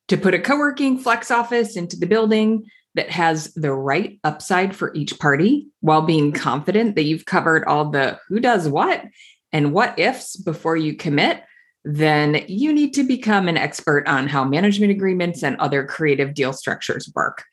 to 0.08 0.16
put 0.16 0.34
a 0.34 0.38
co 0.38 0.56
working 0.56 0.98
flex 0.98 1.30
office 1.30 1.76
into 1.76 1.96
the 1.96 2.06
building 2.06 2.66
that 2.94 3.10
has 3.10 3.52
the 3.54 3.72
right 3.72 4.18
upside 4.24 4.76
for 4.76 4.94
each 4.94 5.18
party 5.18 5.68
while 5.80 6.02
being 6.02 6.32
mm-hmm. 6.32 6.42
confident 6.42 6.94
that 6.94 7.04
you've 7.04 7.24
covered 7.24 7.64
all 7.64 7.90
the 7.90 8.18
who 8.28 8.40
does 8.40 8.68
what 8.68 9.04
and 9.52 9.72
what 9.72 9.98
ifs 9.98 10.36
before 10.36 10.76
you 10.76 10.94
commit, 10.94 11.42
then 11.84 12.44
you 12.48 12.72
need 12.72 12.94
to 12.94 13.02
become 13.02 13.48
an 13.48 13.56
expert 13.56 14.06
on 14.06 14.28
how 14.28 14.44
management 14.44 14.92
agreements 14.92 15.42
and 15.42 15.56
other 15.56 15.84
creative 15.84 16.34
deal 16.34 16.52
structures 16.52 17.10
work. 17.14 17.44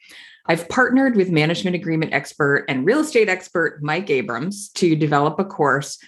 I've 0.45 0.67
partnered 0.69 1.15
with 1.15 1.29
management 1.29 1.75
agreement 1.75 2.13
expert 2.13 2.65
and 2.67 2.85
real 2.85 2.99
estate 2.99 3.29
expert 3.29 3.83
Mike 3.83 4.09
Abrams 4.09 4.69
to 4.75 4.95
develop 4.95 5.39
a 5.39 5.45
course 5.45 5.99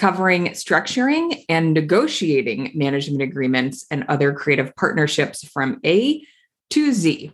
covering 0.00 0.46
structuring 0.46 1.44
and 1.50 1.74
negotiating 1.74 2.72
management 2.74 3.20
agreements 3.20 3.84
and 3.90 4.02
other 4.08 4.32
creative 4.32 4.74
partnerships 4.74 5.46
from 5.46 5.78
A 5.84 6.26
to 6.70 6.92
Z. 6.94 7.30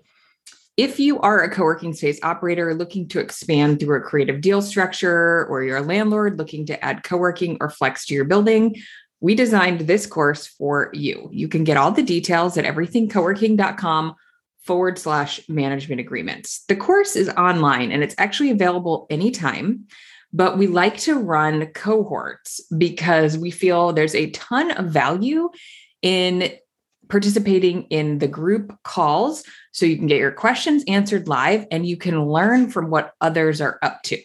If 0.76 0.99
you 0.99 1.20
are 1.20 1.42
a 1.42 1.49
co 1.49 1.62
working 1.62 1.94
space 1.94 2.18
operator 2.25 2.75
looking 2.75 3.06
to 3.11 3.20
expand 3.20 3.78
through 3.78 3.99
a 3.99 4.02
creative 4.02 4.40
deal 4.40 4.61
structure, 4.62 5.46
or 5.46 5.62
you're 5.62 5.76
a 5.76 5.82
landlord 5.82 6.38
looking 6.38 6.66
to 6.66 6.85
add 6.85 7.04
co 7.04 7.16
working 7.16 7.56
or 7.61 7.70
flex 7.70 8.04
to 8.06 8.14
your 8.14 8.25
building, 8.25 8.75
we 9.20 9.37
designed 9.37 9.82
this 9.82 10.04
course 10.04 10.49
for 10.49 10.90
you. 10.92 11.28
You 11.32 11.46
can 11.46 11.62
get 11.62 11.76
all 11.76 11.92
the 11.92 12.02
details 12.02 12.58
at 12.58 12.64
everythingcoworking.com 12.64 14.16
forward 14.64 14.99
slash 14.99 15.40
management 15.49 16.00
agreements. 16.00 16.64
The 16.66 16.75
course 16.75 17.14
is 17.14 17.28
online 17.28 17.92
and 17.92 18.02
it's 18.02 18.16
actually 18.18 18.50
available 18.50 19.06
anytime, 19.08 19.87
but 20.33 20.59
we 20.59 20.66
like 20.66 20.99
to 20.99 21.18
run 21.18 21.66
cohorts 21.66 22.61
because 22.76 23.38
we 23.38 23.50
feel 23.50 23.92
there's 23.92 24.14
a 24.14 24.30
ton 24.30 24.71
of 24.73 24.87
value 24.87 25.49
in 26.02 26.52
participating 27.09 27.85
in 27.85 28.18
the 28.18 28.28
group 28.28 28.76
calls 28.83 29.45
so 29.73 29.87
you 29.87 29.97
can 29.97 30.06
get 30.06 30.18
your 30.18 30.33
questions 30.33 30.83
answered 30.88 31.28
live 31.28 31.64
and 31.71 31.87
you 31.87 31.97
can 31.97 32.25
learn 32.26 32.68
from 32.68 32.90
what 32.90 33.12
others 33.21 33.61
are 33.61 33.78
up 33.83 34.02
to 34.02 34.18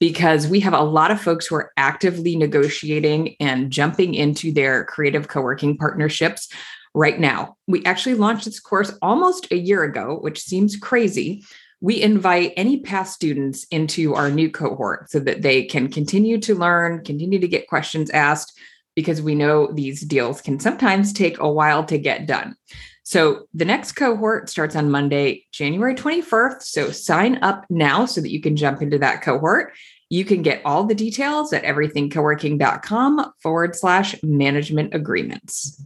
because 0.00 0.46
we 0.46 0.60
have 0.60 0.74
a 0.74 0.82
lot 0.82 1.10
of 1.10 1.20
folks 1.20 1.46
who 1.46 1.56
are 1.56 1.72
actively 1.76 2.36
negotiating 2.36 3.34
and 3.40 3.70
jumping 3.70 4.14
into 4.14 4.52
their 4.52 4.84
creative 4.84 5.28
co-working 5.28 5.76
partnerships 5.76 6.48
right 6.94 7.18
now. 7.18 7.56
We 7.66 7.84
actually 7.84 8.14
launched 8.14 8.44
this 8.44 8.60
course 8.60 8.92
almost 9.02 9.50
a 9.50 9.56
year 9.56 9.82
ago, 9.84 10.18
which 10.20 10.40
seems 10.40 10.76
crazy. 10.76 11.44
We 11.80 12.02
invite 12.02 12.54
any 12.56 12.80
past 12.80 13.14
students 13.14 13.64
into 13.70 14.14
our 14.14 14.30
new 14.30 14.50
cohort 14.50 15.10
so 15.10 15.20
that 15.20 15.42
they 15.42 15.64
can 15.64 15.88
continue 15.88 16.38
to 16.40 16.54
learn, 16.54 17.04
continue 17.04 17.38
to 17.38 17.48
get 17.48 17.68
questions 17.68 18.10
asked, 18.10 18.58
because 18.96 19.22
we 19.22 19.36
know 19.36 19.70
these 19.72 20.00
deals 20.00 20.40
can 20.40 20.58
sometimes 20.58 21.12
take 21.12 21.38
a 21.38 21.50
while 21.50 21.84
to 21.84 21.98
get 21.98 22.26
done. 22.26 22.56
So 23.04 23.46
the 23.54 23.64
next 23.64 23.92
cohort 23.92 24.50
starts 24.50 24.76
on 24.76 24.90
Monday, 24.90 25.46
January 25.52 25.94
21st. 25.94 26.62
So 26.62 26.90
sign 26.90 27.38
up 27.42 27.64
now 27.70 28.06
so 28.06 28.20
that 28.20 28.30
you 28.30 28.40
can 28.40 28.56
jump 28.56 28.82
into 28.82 28.98
that 28.98 29.22
cohort. 29.22 29.72
You 30.10 30.24
can 30.24 30.42
get 30.42 30.62
all 30.64 30.84
the 30.84 30.94
details 30.94 31.52
at 31.52 31.62
everythingcoworking.com 31.62 33.32
forward 33.40 33.76
slash 33.76 34.20
management 34.22 34.94
agreements. 34.94 35.82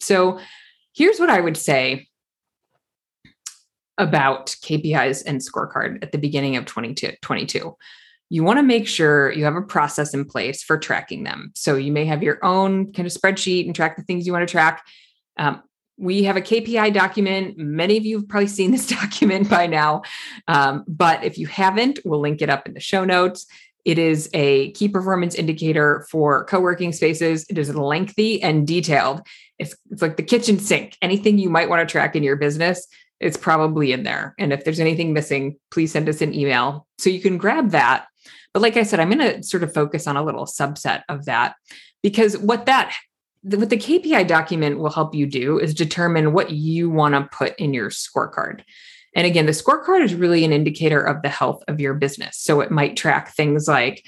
So 0.00 0.38
here's 0.94 1.18
what 1.18 1.30
I 1.30 1.40
would 1.40 1.56
say 1.56 2.08
about 3.98 4.48
KPIs 4.62 5.22
and 5.26 5.40
scorecard 5.40 6.02
at 6.02 6.12
the 6.12 6.18
beginning 6.18 6.56
of 6.56 6.66
2022. 6.66 7.76
You 8.28 8.42
want 8.42 8.58
to 8.58 8.62
make 8.62 8.88
sure 8.88 9.32
you 9.32 9.44
have 9.44 9.56
a 9.56 9.62
process 9.62 10.12
in 10.12 10.24
place 10.24 10.62
for 10.62 10.76
tracking 10.78 11.22
them. 11.22 11.52
So 11.54 11.76
you 11.76 11.92
may 11.92 12.04
have 12.06 12.22
your 12.22 12.44
own 12.44 12.92
kind 12.92 13.06
of 13.06 13.12
spreadsheet 13.12 13.66
and 13.66 13.74
track 13.74 13.96
the 13.96 14.02
things 14.02 14.26
you 14.26 14.32
want 14.32 14.46
to 14.46 14.50
track. 14.50 14.84
Um, 15.36 15.62
we 15.98 16.24
have 16.24 16.36
a 16.36 16.42
KPI 16.42 16.92
document. 16.92 17.56
Many 17.56 17.96
of 17.96 18.04
you 18.04 18.18
have 18.18 18.28
probably 18.28 18.48
seen 18.48 18.70
this 18.70 18.86
document 19.00 19.48
by 19.48 19.66
now. 19.66 20.02
Um, 20.48 20.84
but 20.86 21.24
if 21.24 21.38
you 21.38 21.46
haven't, 21.46 22.00
we'll 22.04 22.20
link 22.20 22.42
it 22.42 22.50
up 22.50 22.66
in 22.66 22.74
the 22.74 22.80
show 22.80 23.04
notes. 23.04 23.46
It 23.84 24.00
is 24.00 24.28
a 24.34 24.72
key 24.72 24.88
performance 24.88 25.36
indicator 25.36 26.04
for 26.10 26.44
co 26.44 26.58
working 26.58 26.92
spaces. 26.92 27.46
It 27.48 27.56
is 27.56 27.74
lengthy 27.74 28.42
and 28.42 28.66
detailed. 28.66 29.22
It's, 29.60 29.76
it's 29.90 30.02
like 30.02 30.16
the 30.16 30.24
kitchen 30.24 30.58
sink. 30.58 30.98
Anything 31.00 31.38
you 31.38 31.48
might 31.48 31.68
want 31.68 31.88
to 31.88 31.90
track 31.90 32.16
in 32.16 32.24
your 32.24 32.34
business, 32.34 32.86
it's 33.20 33.36
probably 33.36 33.92
in 33.92 34.02
there. 34.02 34.34
And 34.38 34.52
if 34.52 34.64
there's 34.64 34.80
anything 34.80 35.12
missing, 35.12 35.56
please 35.70 35.92
send 35.92 36.08
us 36.08 36.20
an 36.20 36.34
email 36.34 36.86
so 36.98 37.10
you 37.10 37.20
can 37.20 37.38
grab 37.38 37.70
that. 37.70 38.06
But 38.52 38.62
like 38.62 38.76
I 38.76 38.82
said, 38.82 39.00
I'm 39.00 39.10
going 39.10 39.36
to 39.36 39.42
sort 39.42 39.62
of 39.62 39.72
focus 39.72 40.06
on 40.06 40.16
a 40.16 40.24
little 40.24 40.46
subset 40.46 41.02
of 41.08 41.26
that 41.26 41.56
because 42.02 42.38
what 42.38 42.66
that 42.66 42.94
what 43.42 43.70
the 43.70 43.76
KPI 43.76 44.26
document 44.26 44.78
will 44.78 44.90
help 44.90 45.14
you 45.14 45.24
do 45.24 45.58
is 45.58 45.72
determine 45.72 46.32
what 46.32 46.50
you 46.50 46.90
want 46.90 47.14
to 47.14 47.28
put 47.36 47.56
in 47.60 47.72
your 47.72 47.90
scorecard. 47.90 48.62
And 49.14 49.24
again, 49.24 49.46
the 49.46 49.52
scorecard 49.52 50.02
is 50.02 50.14
really 50.14 50.44
an 50.44 50.52
indicator 50.52 51.00
of 51.00 51.22
the 51.22 51.28
health 51.28 51.62
of 51.68 51.80
your 51.80 51.94
business. 51.94 52.38
So 52.38 52.60
it 52.60 52.72
might 52.72 52.96
track 52.96 53.34
things 53.34 53.68
like, 53.68 54.04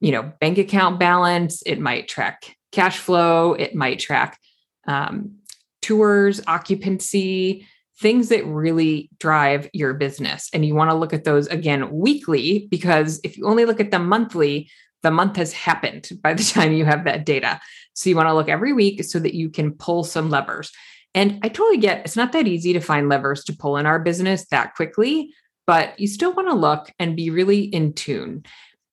you 0.00 0.10
know, 0.10 0.32
bank 0.40 0.56
account 0.56 0.98
balance, 0.98 1.62
it 1.66 1.78
might 1.78 2.08
track 2.08 2.56
cash 2.72 2.98
flow, 2.98 3.52
it 3.52 3.74
might 3.74 3.98
track 3.98 4.38
um, 4.86 5.36
tours, 5.82 6.40
occupancy, 6.46 7.66
things 8.00 8.30
that 8.30 8.46
really 8.46 9.10
drive 9.18 9.68
your 9.72 9.92
business. 9.94 10.48
And 10.54 10.64
you 10.64 10.74
want 10.74 10.90
to 10.90 10.96
look 10.96 11.12
at 11.12 11.24
those 11.24 11.46
again 11.48 11.90
weekly 11.90 12.66
because 12.70 13.20
if 13.22 13.36
you 13.36 13.46
only 13.46 13.66
look 13.66 13.78
at 13.78 13.90
them 13.90 14.08
monthly, 14.08 14.70
the 15.02 15.10
month 15.10 15.36
has 15.36 15.52
happened 15.52 16.08
by 16.22 16.34
the 16.34 16.42
time 16.42 16.72
you 16.72 16.84
have 16.84 17.04
that 17.04 17.26
data. 17.26 17.60
So 17.94 18.08
you 18.08 18.16
want 18.16 18.28
to 18.28 18.34
look 18.34 18.48
every 18.48 18.72
week 18.72 19.04
so 19.04 19.18
that 19.18 19.34
you 19.34 19.50
can 19.50 19.72
pull 19.72 20.04
some 20.04 20.30
levers. 20.30 20.72
And 21.14 21.40
I 21.42 21.48
totally 21.48 21.78
get 21.78 22.04
it's 22.04 22.16
not 22.16 22.32
that 22.32 22.46
easy 22.46 22.72
to 22.72 22.80
find 22.80 23.08
levers 23.08 23.44
to 23.44 23.56
pull 23.56 23.76
in 23.76 23.86
our 23.86 23.98
business 23.98 24.46
that 24.50 24.74
quickly, 24.76 25.34
but 25.66 25.98
you 25.98 26.06
still 26.06 26.32
want 26.32 26.48
to 26.48 26.54
look 26.54 26.90
and 26.98 27.16
be 27.16 27.30
really 27.30 27.64
in 27.64 27.92
tune. 27.92 28.44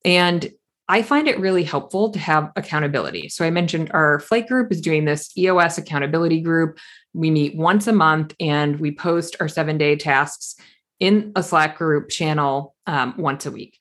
And 0.03 0.51
I 0.89 1.01
find 1.01 1.27
it 1.27 1.39
really 1.39 1.63
helpful 1.63 2.11
to 2.11 2.19
have 2.19 2.51
accountability. 2.55 3.29
So 3.29 3.43
I 3.45 3.49
mentioned 3.49 3.91
our 3.93 4.19
flight 4.19 4.47
group 4.47 4.71
is 4.71 4.79
doing 4.79 5.05
this 5.05 5.35
EOS 5.37 5.77
accountability 5.77 6.39
group. 6.39 6.79
We 7.13 7.29
meet 7.29 7.57
once 7.57 7.87
a 7.87 7.93
month 7.93 8.33
and 8.39 8.79
we 8.79 8.91
post 8.91 9.35
our 9.39 9.49
seven 9.49 9.77
day 9.77 9.97
tasks 9.97 10.55
in 10.99 11.33
a 11.35 11.43
Slack 11.43 11.77
group 11.77 12.09
channel 12.09 12.75
um, 12.85 13.15
once 13.17 13.45
a 13.45 13.51
week. 13.51 13.77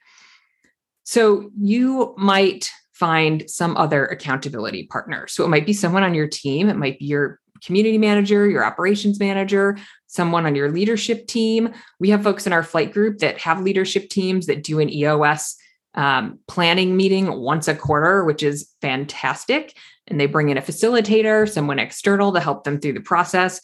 So 1.05 1.51
you 1.59 2.15
might 2.19 2.71
find 2.93 3.49
some 3.49 3.77
other 3.77 4.07
accountability 4.07 4.87
partner. 4.87 5.29
So 5.29 5.45
it 5.45 5.49
might 5.49 5.67
be 5.67 5.73
someone 5.73 6.03
on 6.03 6.15
your 6.15 6.27
team, 6.27 6.69
it 6.69 6.77
might 6.77 6.99
be 6.99 7.05
your 7.05 7.39
community 7.65 7.99
manager, 7.99 8.49
your 8.49 8.65
operations 8.65 9.21
manager, 9.21 9.79
someone 10.07 10.47
on 10.47 10.55
your 10.55 10.71
leadership 10.71 11.27
team. 11.27 11.73
We 12.01 12.11
have 12.11 12.23
folks 12.23 12.47
in 12.47 12.53
our 12.53 12.63
flight 12.63 12.93
group 12.93 13.19
that 13.19 13.39
have 13.39 13.63
leadership 13.63 14.09
teams 14.09 14.47
that 14.47 14.65
do 14.65 14.81
an 14.81 14.93
EOS 14.93 15.57
um, 15.97 16.39
planning 16.47 16.97
meeting 16.97 17.41
once 17.41 17.69
a 17.69 17.75
quarter, 17.75 18.25
which 18.25 18.43
is 18.43 18.71
fantastic. 18.81 19.77
And 20.07 20.21
they 20.21 20.27
bring 20.27 20.51
in 20.51 20.59
a 20.59 20.63
facilitator, 20.63 21.49
someone 21.49 21.79
external 21.79 22.33
to 22.33 22.41
help 22.41 22.65
them 22.65 22.79
through 22.79 22.93
the 22.93 23.01
process. 23.01 23.61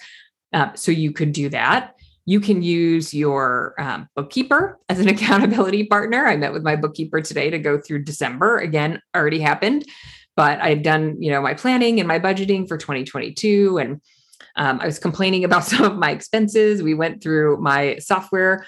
Uh, 0.52 0.72
so 0.74 0.90
you 0.90 1.12
could 1.12 1.32
do 1.32 1.48
that. 1.50 1.94
You 2.24 2.40
can 2.40 2.62
use 2.62 3.12
your 3.12 3.74
um, 3.78 4.08
bookkeeper 4.16 4.78
as 4.88 4.98
an 4.98 5.08
accountability 5.14 5.84
partner. 5.84 6.26
I 6.26 6.36
met 6.36 6.52
with 6.52 6.62
my 6.62 6.76
bookkeeper 6.76 7.20
today 7.20 7.50
to 7.50 7.58
go 7.58 7.80
through 7.80 8.04
December. 8.04 8.58
Again, 8.58 9.00
already 9.14 9.40
happened, 9.40 9.84
but 10.36 10.60
I 10.60 10.70
had 10.70 10.82
done, 10.82 11.20
you 11.20 11.30
know, 11.30 11.42
my 11.42 11.54
planning 11.54 12.00
and 12.00 12.08
my 12.08 12.18
budgeting 12.18 12.66
for 12.66 12.78
2022 12.78 13.78
and 13.78 14.00
um, 14.56 14.80
I 14.80 14.86
was 14.86 14.98
complaining 14.98 15.44
about 15.44 15.64
some 15.66 15.84
of 15.84 15.96
my 15.96 16.10
expenses. 16.10 16.82
We 16.82 16.94
went 16.94 17.22
through 17.22 17.58
my 17.58 17.98
software 17.98 18.66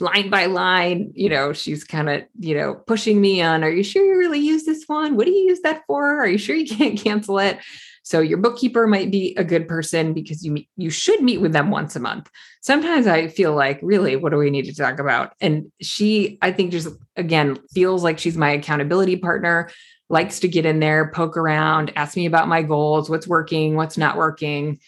line 0.00 0.30
by 0.30 0.46
line. 0.46 1.12
You 1.14 1.28
know, 1.28 1.52
she's 1.52 1.84
kind 1.84 2.08
of, 2.08 2.22
you 2.38 2.54
know, 2.54 2.74
pushing 2.74 3.20
me 3.20 3.42
on, 3.42 3.64
are 3.64 3.70
you 3.70 3.82
sure 3.82 4.04
you 4.04 4.18
really 4.18 4.40
use 4.40 4.64
this 4.64 4.84
one? 4.86 5.16
What 5.16 5.26
do 5.26 5.32
you 5.32 5.48
use 5.48 5.60
that 5.60 5.82
for? 5.86 6.20
Are 6.20 6.28
you 6.28 6.38
sure 6.38 6.56
you 6.56 6.66
can't 6.76 6.98
cancel 6.98 7.38
it? 7.38 7.58
So 8.02 8.20
your 8.20 8.38
bookkeeper 8.38 8.86
might 8.86 9.10
be 9.10 9.34
a 9.36 9.42
good 9.42 9.66
person 9.66 10.12
because 10.12 10.44
you 10.44 10.62
you 10.76 10.90
should 10.90 11.22
meet 11.22 11.40
with 11.40 11.52
them 11.52 11.70
once 11.70 11.96
a 11.96 12.00
month. 12.00 12.30
Sometimes 12.60 13.08
I 13.08 13.26
feel 13.26 13.52
like, 13.52 13.80
really, 13.82 14.14
what 14.14 14.30
do 14.30 14.38
we 14.38 14.50
need 14.50 14.66
to 14.66 14.74
talk 14.74 15.00
about? 15.00 15.32
And 15.40 15.72
she, 15.80 16.38
I 16.40 16.52
think, 16.52 16.70
just 16.70 16.88
again 17.16 17.58
feels 17.72 18.04
like 18.04 18.20
she's 18.20 18.36
my 18.36 18.50
accountability 18.50 19.16
partner. 19.16 19.70
Likes 20.08 20.38
to 20.40 20.48
get 20.48 20.66
in 20.66 20.78
there, 20.78 21.10
poke 21.10 21.36
around, 21.36 21.92
ask 21.96 22.16
me 22.16 22.26
about 22.26 22.46
my 22.46 22.62
goals, 22.62 23.10
what's 23.10 23.26
working, 23.26 23.74
what's 23.74 23.98
not 23.98 24.16
working 24.16 24.78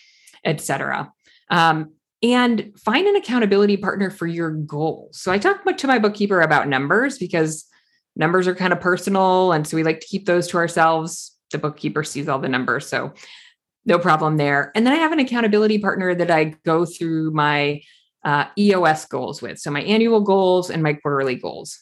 etc. 0.44 1.12
Um, 1.50 1.92
and 2.22 2.72
find 2.76 3.06
an 3.06 3.16
accountability 3.16 3.76
partner 3.76 4.10
for 4.10 4.26
your 4.26 4.50
goals. 4.50 5.20
So 5.20 5.30
I 5.30 5.38
talk 5.38 5.64
to 5.64 5.86
my 5.86 5.98
bookkeeper 5.98 6.40
about 6.40 6.68
numbers 6.68 7.18
because 7.18 7.64
numbers 8.16 8.48
are 8.48 8.54
kind 8.54 8.72
of 8.72 8.80
personal. 8.80 9.52
And 9.52 9.66
so 9.66 9.76
we 9.76 9.84
like 9.84 10.00
to 10.00 10.06
keep 10.06 10.26
those 10.26 10.48
to 10.48 10.56
ourselves. 10.56 11.36
The 11.52 11.58
bookkeeper 11.58 12.02
sees 12.02 12.28
all 12.28 12.40
the 12.40 12.48
numbers. 12.48 12.88
So 12.88 13.14
no 13.86 13.98
problem 13.98 14.36
there. 14.36 14.72
And 14.74 14.84
then 14.84 14.92
I 14.92 14.96
have 14.96 15.12
an 15.12 15.20
accountability 15.20 15.78
partner 15.78 16.14
that 16.14 16.30
I 16.30 16.56
go 16.64 16.84
through 16.84 17.30
my 17.30 17.82
uh, 18.24 18.46
EOS 18.58 19.06
goals 19.06 19.40
with. 19.40 19.58
So 19.58 19.70
my 19.70 19.82
annual 19.82 20.20
goals 20.20 20.70
and 20.70 20.82
my 20.82 20.94
quarterly 20.94 21.36
goals. 21.36 21.78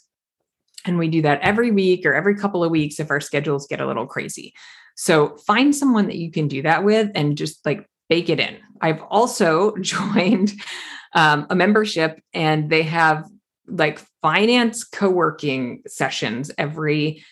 And 0.85 0.99
we 0.99 1.09
do 1.09 1.23
that 1.23 1.41
every 1.41 1.73
week 1.73 2.07
or 2.07 2.15
every 2.15 2.37
couple 2.37 2.63
of 2.63 2.71
weeks 2.71 3.01
if 3.01 3.11
our 3.11 3.21
schedules 3.21 3.67
get 3.67 3.81
a 3.81 3.87
little 3.87 4.07
crazy. 4.07 4.55
So 4.97 5.37
find 5.39 5.75
someone 5.75 6.07
that 6.07 6.17
you 6.17 6.31
can 6.31 6.47
do 6.47 6.63
that 6.63 6.85
with 6.85 7.11
and 7.15 7.37
just 7.37 7.65
like 7.67 7.89
bake 8.09 8.29
it 8.29 8.41
in. 8.41 8.57
I've 8.81 9.03
also 9.03 9.77
joined 9.81 10.53
um, 11.15 11.47
a 11.51 11.55
membership 11.55 12.21
and 12.35 12.71
they 12.71 12.83
have 12.83 13.27
like 13.67 14.01
finance 14.23 14.85
co-working 14.85 15.83
sessions 15.87 16.51
every 16.59 17.25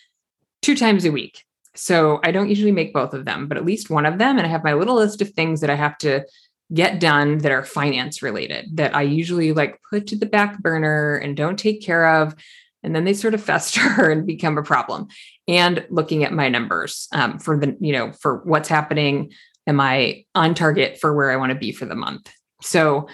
two 0.63 0.77
times 0.77 1.05
a 1.05 1.13
week. 1.13 1.45
So 1.77 2.21
I 2.23 2.31
don't 2.31 2.49
usually 2.49 2.73
make 2.73 2.93
both 2.93 3.15
of 3.15 3.25
them, 3.25 3.49
but 3.49 3.57
at 3.57 3.65
least 3.65 3.91
one 3.91 4.07
of 4.07 4.19
them. 4.19 4.39
And 4.39 4.47
I 4.47 4.51
have 4.51 4.65
my 4.65 4.75
little 4.75 4.95
list 4.97 5.21
of 5.21 5.31
things 5.31 5.61
that 5.61 5.71
I 5.71 5.75
have 5.75 5.99
to 5.99 6.25
get 6.73 7.01
done 7.01 7.39
that 7.39 7.53
are 7.53 7.65
finance 7.65 8.23
related 8.23 8.77
that 8.77 8.95
I 8.95 9.03
usually 9.03 9.53
like 9.53 9.81
put 9.91 10.07
to 10.09 10.17
the 10.17 10.27
back 10.27 10.59
burner 10.61 11.17
and 11.17 11.37
don't 11.37 11.59
take 11.59 11.83
care 11.83 12.23
of. 12.23 12.35
And 12.83 12.95
then 12.95 13.05
they 13.05 13.15
sort 13.15 13.35
of 13.35 13.43
fester 13.45 14.11
and 14.11 14.27
become 14.27 14.57
a 14.57 14.63
problem. 14.63 15.09
And 15.47 15.85
looking 15.91 16.25
at 16.25 16.33
my 16.33 16.49
numbers 16.49 17.09
um, 17.13 17.39
for 17.39 17.59
the, 17.59 17.77
you 17.81 17.93
know, 17.93 18.13
for 18.13 18.39
what's 18.45 18.69
happening 18.69 19.33
am 19.67 19.81
I 19.81 20.25
on 20.35 20.55
target 20.55 20.99
for 21.01 21.15
where 21.15 21.31
I 21.31 21.37
want 21.37 21.53
to 21.53 21.59
be 21.59 21.73
for 21.73 21.87
the 21.87 21.95
month? 21.95 22.31
So 22.63 23.09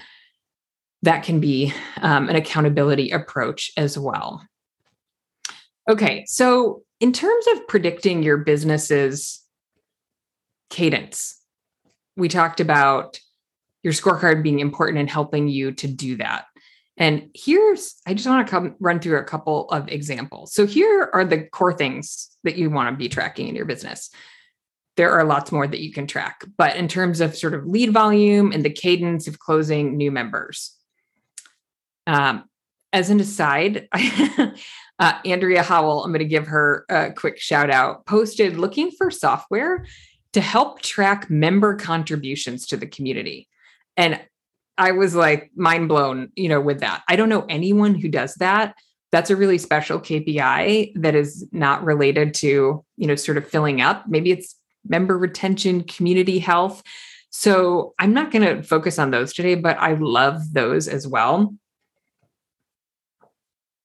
that 1.02 1.22
can 1.22 1.40
be 1.40 1.72
um, 2.02 2.28
an 2.28 2.36
accountability 2.36 3.10
approach 3.10 3.72
as 3.76 3.98
well. 3.98 4.46
Okay, 5.88 6.24
so 6.26 6.82
in 7.00 7.12
terms 7.12 7.46
of 7.52 7.66
predicting 7.66 8.22
your 8.22 8.38
business's 8.38 9.42
cadence, 10.68 11.40
we 12.16 12.28
talked 12.28 12.60
about 12.60 13.18
your 13.82 13.92
scorecard 13.92 14.42
being 14.42 14.60
important 14.60 14.98
in 14.98 15.08
helping 15.08 15.48
you 15.48 15.72
to 15.72 15.88
do 15.88 16.16
that. 16.18 16.44
And 16.98 17.30
here's, 17.34 17.96
I 18.06 18.12
just 18.12 18.28
want 18.28 18.46
to 18.46 18.50
come 18.50 18.76
run 18.78 19.00
through 19.00 19.18
a 19.18 19.24
couple 19.24 19.70
of 19.70 19.88
examples. 19.88 20.52
So 20.52 20.66
here 20.66 21.08
are 21.14 21.24
the 21.24 21.44
core 21.44 21.72
things 21.72 22.36
that 22.44 22.56
you 22.56 22.68
want 22.68 22.92
to 22.92 22.96
be 22.96 23.08
tracking 23.08 23.48
in 23.48 23.56
your 23.56 23.64
business 23.64 24.10
there 25.00 25.12
are 25.12 25.24
lots 25.24 25.50
more 25.50 25.66
that 25.66 25.80
you 25.80 25.90
can 25.90 26.06
track. 26.06 26.44
But 26.58 26.76
in 26.76 26.86
terms 26.86 27.22
of 27.22 27.34
sort 27.34 27.54
of 27.54 27.64
lead 27.64 27.90
volume 27.90 28.52
and 28.52 28.62
the 28.62 28.68
cadence 28.68 29.26
of 29.26 29.38
closing 29.38 29.96
new 29.96 30.10
members, 30.10 30.76
um, 32.06 32.44
as 32.92 33.08
an 33.08 33.18
aside, 33.18 33.88
uh, 33.94 35.12
Andrea 35.24 35.62
Howell, 35.62 36.04
I'm 36.04 36.10
going 36.10 36.18
to 36.18 36.26
give 36.26 36.48
her 36.48 36.84
a 36.90 37.12
quick 37.12 37.38
shout 37.38 37.70
out, 37.70 38.04
posted 38.04 38.58
looking 38.58 38.90
for 38.90 39.10
software 39.10 39.86
to 40.34 40.42
help 40.42 40.82
track 40.82 41.30
member 41.30 41.76
contributions 41.76 42.66
to 42.66 42.76
the 42.76 42.86
community. 42.86 43.48
And 43.96 44.20
I 44.76 44.92
was 44.92 45.14
like 45.14 45.50
mind 45.56 45.88
blown, 45.88 46.30
you 46.36 46.50
know, 46.50 46.60
with 46.60 46.80
that. 46.80 47.04
I 47.08 47.16
don't 47.16 47.30
know 47.30 47.46
anyone 47.48 47.94
who 47.94 48.10
does 48.10 48.34
that. 48.34 48.74
That's 49.12 49.30
a 49.30 49.36
really 49.36 49.56
special 49.56 49.98
KPI 49.98 50.92
that 50.96 51.14
is 51.14 51.48
not 51.52 51.84
related 51.84 52.34
to, 52.34 52.84
you 52.98 53.06
know, 53.06 53.14
sort 53.14 53.38
of 53.38 53.48
filling 53.48 53.80
up. 53.80 54.06
Maybe 54.06 54.30
it's 54.30 54.56
member 54.86 55.16
retention, 55.18 55.82
community 55.84 56.38
health. 56.38 56.82
So 57.30 57.94
I'm 57.98 58.12
not 58.12 58.30
going 58.30 58.44
to 58.44 58.62
focus 58.62 58.98
on 58.98 59.10
those 59.10 59.32
today, 59.32 59.54
but 59.54 59.78
I 59.78 59.94
love 59.94 60.52
those 60.52 60.88
as 60.88 61.06
well. 61.06 61.54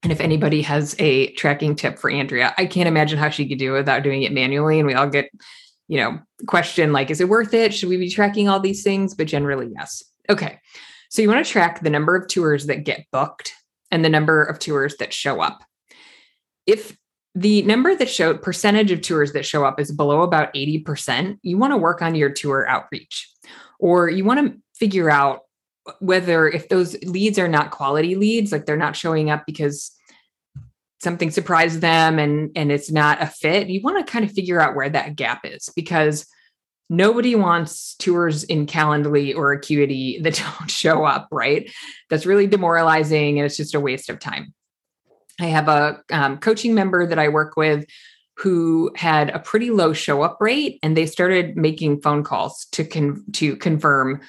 And 0.04 0.12
if 0.12 0.22
anybody 0.22 0.62
has 0.62 0.96
a 1.00 1.32
tracking 1.34 1.76
tip 1.76 1.98
for 1.98 2.12
Andrea, 2.12 2.54
I 2.58 2.66
can't 2.68 2.88
imagine 2.88 3.18
how 3.18 3.30
she 3.30 3.48
could 3.48 3.58
do 3.58 3.74
it 3.74 3.80
without 3.80 4.04
doing 4.04 4.24
it 4.24 4.32
manually. 4.32 4.80
And 4.80 4.88
we 4.88 4.94
all 4.94 5.10
get, 5.10 5.32
you 5.88 5.98
know, 5.98 6.20
question 6.48 6.94
like, 6.94 7.10
is 7.10 7.22
it 7.22 7.30
worth 7.30 7.54
it? 7.54 7.74
Should 7.74 7.90
we 7.90 7.98
be 7.98 8.10
tracking 8.10 8.48
all 8.48 8.60
these 8.60 8.84
things? 8.84 9.16
But 9.16 9.28
generally, 9.28 9.72
yes. 9.76 10.04
Okay. 10.30 10.60
So 11.10 11.22
you 11.22 11.28
want 11.28 11.44
to 11.46 11.52
track 11.52 11.82
the 11.82 11.90
number 11.90 12.16
of 12.16 12.28
tours 12.28 12.68
that 12.68 12.84
get 12.84 13.06
booked 13.12 13.54
and 13.90 14.06
the 14.06 14.10
number 14.10 14.44
of 14.44 14.60
tours 14.60 14.98
that 14.98 15.14
show 15.14 15.42
up. 15.42 15.64
If 16.68 16.96
the 17.36 17.62
number 17.63 17.93
that 17.93 18.10
showed 18.10 18.41
percentage 18.41 18.91
of 18.91 19.02
tours 19.02 19.34
that 19.34 19.45
show 19.45 19.65
up 19.65 19.80
is 19.80 19.91
below 19.91 20.21
about 20.21 20.54
80%, 20.54 21.38
you 21.41 21.58
want 21.58 21.74
to 21.74 21.78
work 21.78 22.02
on 22.02 22.15
your 22.15 22.30
tour 22.30 22.65
outreach 22.67 23.30
or 23.78 24.10
you 24.10 24.24
want 24.24 24.39
to 24.39 24.58
figure 24.76 25.10
out 25.10 25.41
whether 26.00 26.48
if 26.48 26.69
those 26.69 26.95
leads 27.04 27.38
are 27.38 27.50
not 27.50 27.71
quality 27.71 28.15
leads, 28.15 28.54
like 28.54 28.65
they're 28.65 28.78
not 28.78 28.95
showing 28.95 29.30
up 29.30 29.43
because 29.45 29.91
something 31.02 31.30
surprised 31.30 31.82
them 31.82 32.17
and 32.17 32.52
and 32.56 32.71
it's 32.71 32.89
not 32.89 33.21
a 33.21 33.28
fit, 33.28 33.67
you 33.67 33.82
want 33.82 34.04
to 34.04 34.12
kind 34.12 34.26
of 34.26 34.32
figure 34.32 34.62
out 34.62 34.74
where 34.74 34.89
that 34.89 35.17
gap 35.17 35.41
is 35.43 35.69
because 35.76 36.26
nobody 36.89 37.36
wants 37.36 37.95
tours 37.95 38.45
in 38.45 38.65
Calendly 38.65 39.36
or 39.36 39.52
Acuity 39.52 40.19
that 40.21 40.41
don't 40.60 40.71
show 40.71 41.04
up, 41.04 41.28
right? 41.32 41.69
That's 42.10 42.26
really 42.26 42.48
demoralizing 42.48 43.38
and 43.38 43.45
it's 43.45 43.58
just 43.58 43.76
a 43.76 43.80
waste 43.80 44.10
of 44.10 44.19
time. 44.19 44.55
I 45.39 45.45
have 45.45 45.67
a 45.67 46.02
um, 46.12 46.38
coaching 46.38 46.74
member 46.74 47.06
that 47.06 47.19
I 47.19 47.30
work 47.30 47.56
with 47.58 47.86
who 48.38 48.91
had 48.95 49.30
a 49.30 49.39
pretty 49.39 49.71
low 49.71 49.93
show 49.93 50.21
up 50.21 50.38
rate 50.39 50.80
and 50.84 50.95
they 50.95 51.06
started 51.06 51.56
making 51.56 52.02
phone 52.02 52.24
calls 52.24 52.65
to 52.74 52.84
con- 52.84 53.24
to 53.34 53.56
confirm 53.56 54.21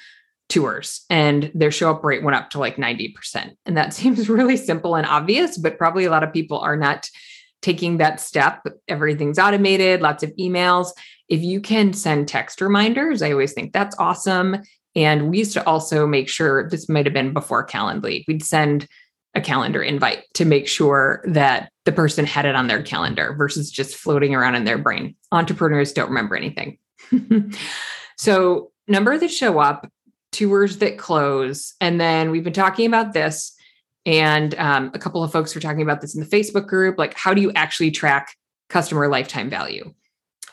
tours 0.49 1.05
and 1.09 1.51
their 1.53 1.71
show 1.71 1.91
up 1.91 2.03
rate 2.03 2.23
went 2.23 2.35
up 2.35 2.49
to 2.51 2.59
like 2.59 2.77
90%. 2.77 3.51
And 3.65 3.75
that 3.77 3.93
seems 3.93 4.29
really 4.29 4.57
simple 4.57 4.95
and 4.95 5.05
obvious, 5.05 5.57
but 5.57 5.77
probably 5.77 6.05
a 6.05 6.11
lot 6.11 6.23
of 6.23 6.33
people 6.33 6.59
are 6.59 6.77
not 6.77 7.09
taking 7.61 7.97
that 7.97 8.19
step. 8.19 8.65
Everything's 8.87 9.39
automated, 9.39 10.01
lots 10.01 10.23
of 10.23 10.33
emails. 10.39 10.91
If 11.27 11.41
you 11.41 11.59
can 11.59 11.91
send 11.91 12.27
text 12.27 12.61
reminders, 12.61 13.21
I 13.21 13.31
always 13.31 13.53
think 13.53 13.73
that's 13.73 13.95
awesome. 13.99 14.57
And 14.95 15.29
we 15.29 15.39
used 15.39 15.53
to 15.53 15.65
also 15.67 16.07
make 16.07 16.29
sure 16.29 16.69
this 16.69 16.87
might 16.87 17.05
have 17.05 17.13
been 17.13 17.33
before 17.33 17.67
Calendly. 17.67 18.23
We'd 18.27 18.43
send 18.43 18.87
a 19.37 19.41
calendar 19.41 19.81
invite 19.81 20.23
to 20.33 20.45
make 20.45 20.67
sure 20.67 21.23
that 21.25 21.71
the 21.85 21.91
person 21.91 22.25
had 22.25 22.45
it 22.45 22.55
on 22.55 22.67
their 22.67 22.83
calendar 22.83 23.33
versus 23.37 23.71
just 23.71 23.95
floating 23.95 24.35
around 24.35 24.55
in 24.55 24.65
their 24.65 24.77
brain. 24.77 25.15
Entrepreneurs 25.31 25.93
don't 25.93 26.09
remember 26.09 26.35
anything. 26.35 26.77
so, 28.17 28.71
number 28.87 29.17
that 29.17 29.31
show 29.31 29.59
up, 29.59 29.89
tours 30.31 30.77
that 30.77 30.97
close. 30.97 31.75
And 31.79 31.99
then 31.99 32.31
we've 32.31 32.43
been 32.43 32.53
talking 32.53 32.85
about 32.85 33.13
this, 33.13 33.55
and 34.05 34.53
um, 34.55 34.91
a 34.93 34.99
couple 34.99 35.23
of 35.23 35.31
folks 35.31 35.55
were 35.55 35.61
talking 35.61 35.81
about 35.81 36.01
this 36.01 36.15
in 36.15 36.21
the 36.21 36.27
Facebook 36.27 36.67
group. 36.67 36.97
Like, 36.97 37.13
how 37.13 37.33
do 37.33 37.41
you 37.41 37.51
actually 37.53 37.91
track 37.91 38.35
customer 38.69 39.07
lifetime 39.07 39.49
value. 39.49 39.93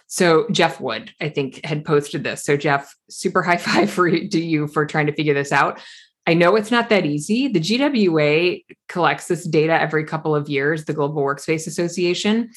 So 0.07 0.47
Jeff 0.51 0.81
Wood, 0.81 1.13
I 1.21 1.29
think, 1.29 1.65
had 1.65 1.85
posted 1.85 2.23
this. 2.23 2.45
So 2.45 2.57
Jeff, 2.57 2.95
super 3.11 3.43
high 3.43 3.57
five 3.59 3.91
for 3.91 4.09
to 4.11 4.41
you 4.41 4.69
for 4.69 4.87
trying 4.87 5.07
to 5.07 5.15
figure 5.15 5.35
this 5.35 5.53
out. 5.53 5.81
I 6.27 6.35
know 6.35 6.57
it's 6.57 6.71
not 6.71 6.89
that 6.89 7.05
easy. 7.05 7.49
The 7.49 7.61
GWA 7.61 8.75
collects 8.89 9.29
this 9.29 9.45
data 9.45 9.81
every 9.81 10.05
couple 10.05 10.35
of 10.35 10.49
years, 10.49 10.85
the 10.85 10.95
Global 10.95 11.23
Workspace 11.23 11.67
Association. 11.67 12.51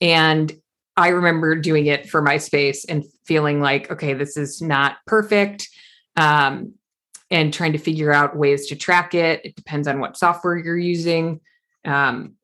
And 0.00 0.52
I 0.96 1.08
remember 1.08 1.54
doing 1.56 1.86
it 1.86 2.08
for 2.08 2.20
my 2.20 2.38
space 2.38 2.84
and 2.84 3.04
feeling 3.24 3.60
like, 3.60 3.90
okay, 3.90 4.14
this 4.14 4.36
is 4.36 4.60
not 4.60 4.96
perfect. 5.06 5.68
Um, 6.16 6.74
and 7.30 7.52
trying 7.52 7.72
to 7.72 7.78
figure 7.78 8.12
out 8.12 8.36
ways 8.36 8.66
to 8.68 8.76
track 8.76 9.14
it. 9.14 9.40
It 9.44 9.56
depends 9.56 9.88
on 9.88 9.98
what 9.98 10.16
software 10.16 10.56
you're 10.56 10.78
using. 10.78 11.40
Um, 11.84 12.34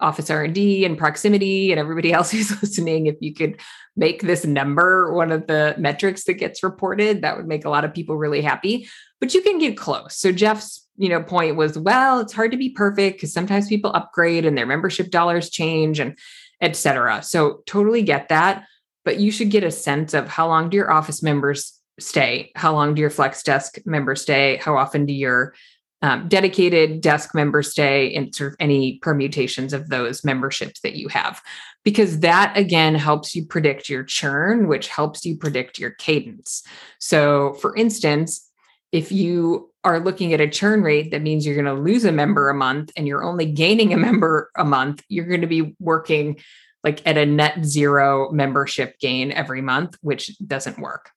OfficeRnD 0.00 0.84
and 0.84 0.98
proximity 0.98 1.72
and 1.72 1.78
everybody 1.78 2.12
else 2.14 2.30
who's 2.30 2.50
listening 2.62 3.06
if 3.06 3.16
you 3.20 3.34
could 3.34 3.60
make 3.96 4.22
this 4.22 4.44
number 4.44 5.12
one 5.12 5.32
of 5.32 5.46
the 5.46 5.74
metrics 5.78 6.24
that 6.24 6.34
gets 6.34 6.62
reported 6.62 7.22
that 7.22 7.36
would 7.36 7.46
make 7.46 7.64
a 7.64 7.70
lot 7.70 7.84
of 7.84 7.94
people 7.94 8.16
really 8.16 8.40
happy. 8.40 8.88
But 9.20 9.34
you 9.34 9.42
can 9.42 9.58
get 9.58 9.76
close. 9.76 10.16
So 10.16 10.32
jeff's 10.32 10.86
you 10.96 11.08
know 11.08 11.22
point 11.22 11.56
was 11.56 11.78
well 11.78 12.20
it's 12.20 12.32
hard 12.32 12.50
to 12.50 12.58
be 12.58 12.70
perfect 12.70 13.16
because 13.16 13.32
sometimes 13.32 13.68
people 13.68 13.90
upgrade 13.94 14.44
and 14.44 14.58
their 14.58 14.66
membership 14.66 15.10
dollars 15.10 15.48
change 15.48 15.98
and 15.98 16.18
etc 16.60 17.22
so 17.22 17.62
totally 17.66 18.02
get 18.02 18.28
that. 18.28 18.64
But 19.04 19.18
you 19.18 19.32
should 19.32 19.50
get 19.50 19.64
a 19.64 19.70
sense 19.70 20.12
of 20.12 20.28
how 20.28 20.48
long 20.48 20.68
do 20.68 20.76
your 20.76 20.90
office 20.90 21.22
members 21.22 21.80
stay? 21.98 22.52
How 22.54 22.72
long 22.72 22.94
do 22.94 23.00
your 23.00 23.10
flex 23.10 23.42
desk 23.42 23.78
members 23.84 24.22
stay? 24.22 24.56
How 24.56 24.76
often 24.76 25.06
do 25.06 25.12
your 25.12 25.54
um, 26.02 26.28
dedicated 26.28 27.00
desk 27.00 27.34
member 27.34 27.62
stay 27.62 28.14
and 28.14 28.34
sort 28.34 28.52
of 28.52 28.56
any 28.58 28.98
permutations 28.98 29.72
of 29.72 29.88
those 29.88 30.24
memberships 30.24 30.80
that 30.80 30.94
you 30.94 31.08
have. 31.08 31.42
Because 31.84 32.20
that 32.20 32.56
again 32.56 32.94
helps 32.94 33.34
you 33.34 33.44
predict 33.44 33.88
your 33.88 34.04
churn 34.04 34.68
which 34.68 34.88
helps 34.88 35.24
you 35.24 35.36
predict 35.36 35.78
your 35.78 35.90
cadence. 35.90 36.62
So 36.98 37.54
for 37.54 37.76
instance 37.76 38.46
if 38.92 39.12
you 39.12 39.70
are 39.84 40.00
looking 40.00 40.34
at 40.34 40.40
a 40.40 40.48
churn 40.48 40.82
rate 40.82 41.10
that 41.10 41.22
means 41.22 41.46
you're 41.46 41.54
going 41.54 41.76
to 41.76 41.82
lose 41.82 42.04
a 42.04 42.12
member 42.12 42.50
a 42.50 42.54
month 42.54 42.90
and 42.96 43.06
you're 43.06 43.24
only 43.24 43.46
gaining 43.46 43.92
a 43.92 43.96
member 43.96 44.50
a 44.56 44.64
month 44.64 45.02
you're 45.08 45.26
going 45.26 45.40
to 45.42 45.46
be 45.46 45.74
working 45.78 46.38
like 46.82 47.06
at 47.06 47.18
a 47.18 47.26
net 47.26 47.64
zero 47.64 48.30
membership 48.30 48.98
gain 48.98 49.32
every 49.32 49.60
month 49.60 49.96
which 50.00 50.36
doesn't 50.38 50.78
work. 50.78 51.10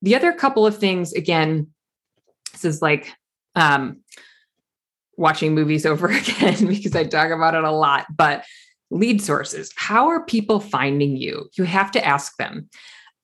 The 0.00 0.14
other 0.14 0.32
couple 0.32 0.64
of 0.64 0.78
things 0.78 1.12
again 1.12 1.68
this 2.52 2.64
is 2.64 2.82
like 2.82 3.12
um, 3.54 3.98
watching 5.18 5.54
movies 5.54 5.84
over 5.84 6.06
again 6.08 6.66
because 6.66 6.96
I 6.96 7.04
talk 7.04 7.30
about 7.30 7.54
it 7.54 7.64
a 7.64 7.72
lot. 7.72 8.06
But 8.14 8.44
lead 8.90 9.20
sources, 9.20 9.70
how 9.76 10.08
are 10.08 10.24
people 10.24 10.60
finding 10.60 11.16
you? 11.16 11.50
You 11.58 11.64
have 11.64 11.90
to 11.92 12.04
ask 12.04 12.36
them 12.38 12.70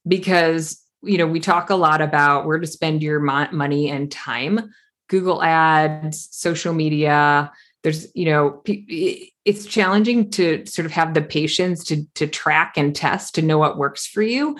because 0.07 0.85
you 1.03 1.19
know 1.19 1.27
we 1.27 1.41
talk 1.41 1.71
a 1.71 1.75
lot 1.75 2.01
about 2.01 2.47
where 2.47 2.59
to 2.59 2.67
spend 2.67 3.03
your 3.03 3.21
money 3.21 3.91
and 3.91 4.11
time 4.11 4.73
google 5.09 5.43
ads 5.43 6.29
social 6.31 6.73
media 6.73 7.51
there's 7.83 8.07
you 8.15 8.25
know 8.25 8.63
it's 8.65 9.67
challenging 9.67 10.31
to 10.31 10.65
sort 10.67 10.87
of 10.87 10.93
have 10.93 11.15
the 11.15 11.23
patience 11.23 11.85
to 11.85 12.05
to 12.15 12.27
track 12.27 12.75
and 12.77 12.97
test 12.97 13.35
to 13.35 13.43
know 13.43 13.59
what 13.59 13.79
works 13.79 14.07
for 14.07 14.23
you 14.23 14.57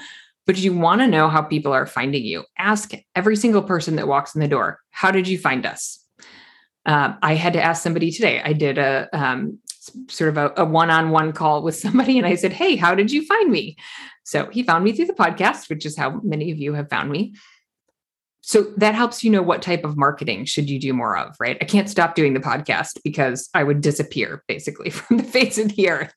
but 0.47 0.59
you 0.59 0.75
want 0.75 1.01
to 1.01 1.07
know 1.07 1.29
how 1.29 1.41
people 1.41 1.73
are 1.73 1.87
finding 1.87 2.25
you 2.25 2.45
ask 2.59 2.93
every 3.15 3.37
single 3.37 3.63
person 3.63 3.97
that 3.97 4.09
walks 4.09 4.35
in 4.35 4.41
the 4.41 4.49
door 4.49 4.81
how 4.91 5.11
did 5.11 5.27
you 5.27 5.39
find 5.39 5.65
us 5.65 6.04
um, 6.87 7.17
I 7.23 7.35
had 7.35 7.55
to 7.55 7.63
ask 7.63 7.83
somebody 7.83 8.11
today. 8.11 8.41
I 8.45 8.53
did 8.53 8.79
a 8.79 9.09
um, 9.13 9.59
sort 10.09 10.31
of 10.31 10.37
a, 10.37 10.63
a 10.63 10.65
one-on-one 10.65 11.33
call 11.33 11.63
with 11.63 11.77
somebody, 11.77 12.19
and 12.19 12.27
I 12.27 12.35
said, 12.35 12.53
"Hey, 12.53 12.77
how 12.77 12.95
did 12.95 13.11
you 13.11 13.25
find 13.27 13.51
me?" 13.51 13.77
So 14.25 14.47
he 14.47 14.63
found 14.63 14.85
me 14.85 14.93
through 14.93 15.07
the 15.07 15.15
podcast, 15.15 15.69
which 15.69 15.87
is 15.87 15.97
how 15.97 16.21
many 16.23 16.51
of 16.51 16.59
you 16.59 16.75
have 16.75 16.89
found 16.89 17.11
me. 17.11 17.35
So 18.41 18.63
that 18.77 18.95
helps 18.95 19.25
you 19.25 19.31
know 19.31 19.41
what 19.41 19.63
type 19.63 19.85
of 19.85 19.97
marketing 19.97 20.45
should 20.45 20.69
you 20.69 20.79
do 20.79 20.93
more 20.93 21.17
of, 21.17 21.35
right? 21.41 21.57
I 21.63 21.65
can't 21.65 21.89
stop 21.89 22.15
doing 22.15 22.35
the 22.35 22.41
podcast 22.41 22.99
because 23.03 23.49
I 23.55 23.65
would 23.65 23.81
disappear 23.81 24.45
basically 24.47 24.91
from 24.91 25.17
the 25.17 25.25
face 25.25 25.57
of 25.57 25.75
the 25.75 25.89
earth. 25.89 26.13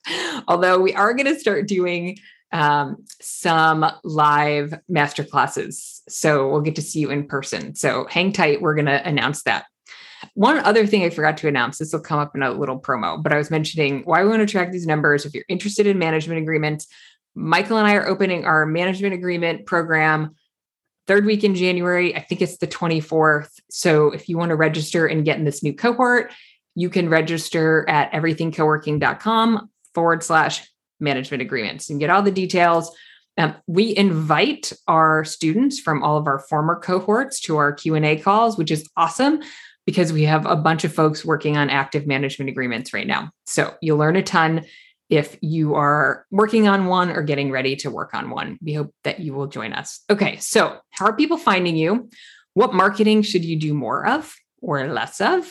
Although 0.47 0.80
we 0.80 0.93
are 0.93 1.13
going 1.13 1.34
to 1.34 1.39
start 1.39 1.67
doing 1.67 2.17
um, 2.51 2.97
some 3.21 3.89
live 4.03 4.73
master 4.89 5.23
classes. 5.23 6.01
So 6.10 6.49
we'll 6.49 6.62
get 6.62 6.75
to 6.75 6.82
see 6.82 6.99
you 6.99 7.12
in 7.12 7.27
person. 7.27 7.75
So 7.75 8.08
hang 8.10 8.34
tight. 8.34 8.62
We're 8.62 8.75
going 8.75 8.86
to 8.88 9.08
announce 9.08 9.43
that 9.43 9.65
one 10.34 10.58
other 10.60 10.86
thing 10.86 11.03
I 11.03 11.10
forgot 11.10 11.38
to 11.38 11.47
announce, 11.47 11.77
this 11.77 11.93
will 11.93 11.99
come 11.99 12.19
up 12.19 12.36
in 12.36 12.43
a 12.43 12.51
little 12.51 12.80
promo, 12.80 13.21
but 13.21 13.34
I 13.34 13.38
was 13.38 13.51
mentioning 13.51 14.01
why 14.03 14.23
we 14.23 14.30
want 14.30 14.41
to 14.41 14.45
track 14.47 14.71
these 14.71 14.88
numbers. 14.88 15.25
If 15.25 15.34
you're 15.34 15.45
interested 15.47 15.88
in 15.88 15.99
management 15.99 16.41
agreements, 16.41 16.88
Michael 17.36 17.77
and 17.77 17.88
I 17.88 17.95
are 17.95 18.08
opening 18.08 18.45
our 18.45 18.65
management 18.65 19.13
agreement 19.13 19.65
program 19.65 20.36
third 21.06 21.25
week 21.25 21.43
in 21.43 21.56
January. 21.56 22.15
I 22.15 22.19
think 22.19 22.41
it's 22.41 22.58
the 22.58 22.67
24th. 22.67 23.51
So 23.69 24.12
if 24.12 24.27
you 24.27 24.38
want 24.38 24.49
to 24.49 24.56
register 24.56 25.08
and 25.08 25.23
get 25.23 25.38
in 25.38 25.45
this 25.45 25.63
new 25.63 25.73
cohort, 25.73 26.34
you 26.75 26.89
can 26.89 27.10
register 27.10 27.86
at 27.88 28.12
everythingcoworking.com 28.12 29.69
forward 29.93 30.23
slash 30.23 30.69
management 30.99 31.41
agreements 31.41 31.89
and 31.89 31.99
get 31.99 32.10
all 32.10 32.21
the 32.21 32.32
details. 32.32 32.95
Um, 33.38 33.56
we 33.67 33.95
invite 33.95 34.73
our 34.88 35.23
students 35.23 35.80
from 35.80 36.03
all 36.03 36.17
of 36.17 36.27
our 36.27 36.39
former 36.39 36.75
cohorts 36.75 37.39
to 37.41 37.58
our 37.58 37.71
q&a 37.71 38.17
calls 38.17 38.58
which 38.58 38.71
is 38.71 38.89
awesome 38.97 39.41
because 39.88 40.12
we 40.12 40.23
have 40.23 40.45
a 40.45 40.56
bunch 40.56 40.84
of 40.84 40.93
folks 40.93 41.23
working 41.23 41.56
on 41.58 41.69
active 41.69 42.06
management 42.06 42.50
agreements 42.50 42.93
right 42.93 43.08
now. 43.08 43.32
So 43.47 43.73
you'll 43.82 43.97
learn 43.97 44.17
a 44.17 44.21
ton 44.21 44.65
if 45.10 45.38
you 45.41 45.76
are 45.76 46.26
working 46.30 46.67
on 46.67 46.88
one 46.88 47.10
or 47.10 47.23
getting 47.23 47.52
ready 47.52 47.78
to 47.78 47.89
work 47.89 48.13
on 48.13 48.30
one. 48.30 48.60
We 48.62 48.73
hope 48.73 48.93
that 49.06 49.21
you 49.21 49.34
will 49.34 49.47
join 49.47 49.71
us. 49.71 50.02
Okay, 50.10 50.36
so 50.38 50.78
how 50.89 51.06
are 51.06 51.15
people 51.15 51.38
finding 51.38 51.78
you? 51.78 52.10
What 52.54 52.73
marketing 52.73 53.21
should 53.21 53.45
you 53.45 53.56
do 53.56 53.73
more 53.73 54.06
of 54.06 54.36
or 54.62 54.86
less 54.88 55.21
of? 55.21 55.50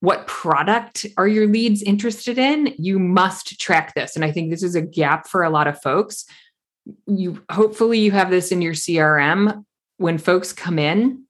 What 0.00 0.26
product 0.26 1.06
are 1.16 1.28
your 1.28 1.46
leads 1.46 1.80
interested 1.80 2.38
in? 2.38 2.74
You 2.76 2.98
must 2.98 3.60
track 3.60 3.94
this. 3.94 4.16
And 4.16 4.24
I 4.24 4.32
think 4.32 4.50
this 4.50 4.64
is 4.64 4.74
a 4.74 4.82
gap 4.82 5.28
for 5.28 5.44
a 5.44 5.50
lot 5.50 5.68
of 5.68 5.80
folks. 5.80 6.24
You 7.06 7.40
hopefully 7.52 8.00
you 8.00 8.10
have 8.10 8.30
this 8.30 8.50
in 8.50 8.62
your 8.62 8.74
CRM 8.74 9.64
when 9.98 10.18
folks 10.18 10.52
come 10.52 10.80
in 10.80 11.24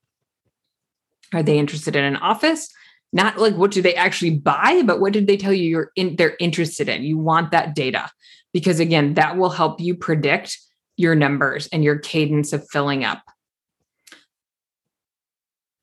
are 1.32 1.42
they 1.42 1.58
interested 1.58 1.96
in 1.96 2.04
an 2.04 2.16
office? 2.16 2.68
Not 3.12 3.38
like 3.38 3.54
what 3.54 3.70
do 3.70 3.82
they 3.82 3.94
actually 3.94 4.38
buy, 4.38 4.82
but 4.84 5.00
what 5.00 5.12
did 5.12 5.26
they 5.26 5.36
tell 5.36 5.52
you 5.52 5.68
you're 5.68 5.92
in, 5.96 6.16
they're 6.16 6.36
interested 6.38 6.88
in? 6.88 7.02
You 7.02 7.18
want 7.18 7.52
that 7.52 7.74
data 7.74 8.10
because 8.52 8.80
again, 8.80 9.14
that 9.14 9.36
will 9.36 9.50
help 9.50 9.80
you 9.80 9.94
predict 9.94 10.58
your 10.96 11.14
numbers 11.14 11.68
and 11.68 11.84
your 11.84 11.98
cadence 11.98 12.52
of 12.52 12.68
filling 12.68 13.04
up. 13.04 13.22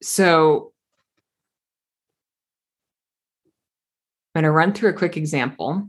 So 0.03 0.73
I'm 4.36 4.43
going 4.43 4.49
to 4.49 4.51
run 4.51 4.73
through 4.73 4.89
a 4.89 4.93
quick 4.93 5.17
example. 5.17 5.88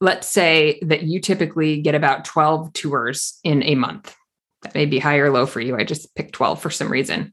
Let's 0.00 0.28
say 0.28 0.78
that 0.82 1.02
you 1.02 1.20
typically 1.20 1.80
get 1.80 1.94
about 1.94 2.24
12 2.24 2.72
tours 2.74 3.40
in 3.42 3.62
a 3.64 3.74
month 3.74 4.14
that 4.62 4.74
may 4.74 4.86
be 4.86 4.98
high 4.98 5.18
or 5.18 5.30
low 5.30 5.46
for 5.46 5.60
you. 5.60 5.76
I 5.76 5.84
just 5.84 6.14
picked 6.14 6.32
12 6.32 6.60
for 6.60 6.70
some 6.70 6.90
reason. 6.90 7.32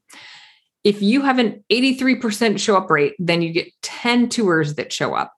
If 0.84 1.02
you 1.02 1.22
have 1.22 1.40
an 1.40 1.64
83% 1.72 2.60
show 2.60 2.78
up 2.78 2.90
rate, 2.90 3.16
then 3.18 3.42
you 3.42 3.52
get 3.52 3.72
10 3.82 4.30
tours 4.30 4.76
that 4.76 4.94
show 4.94 5.16
up. 5.16 5.34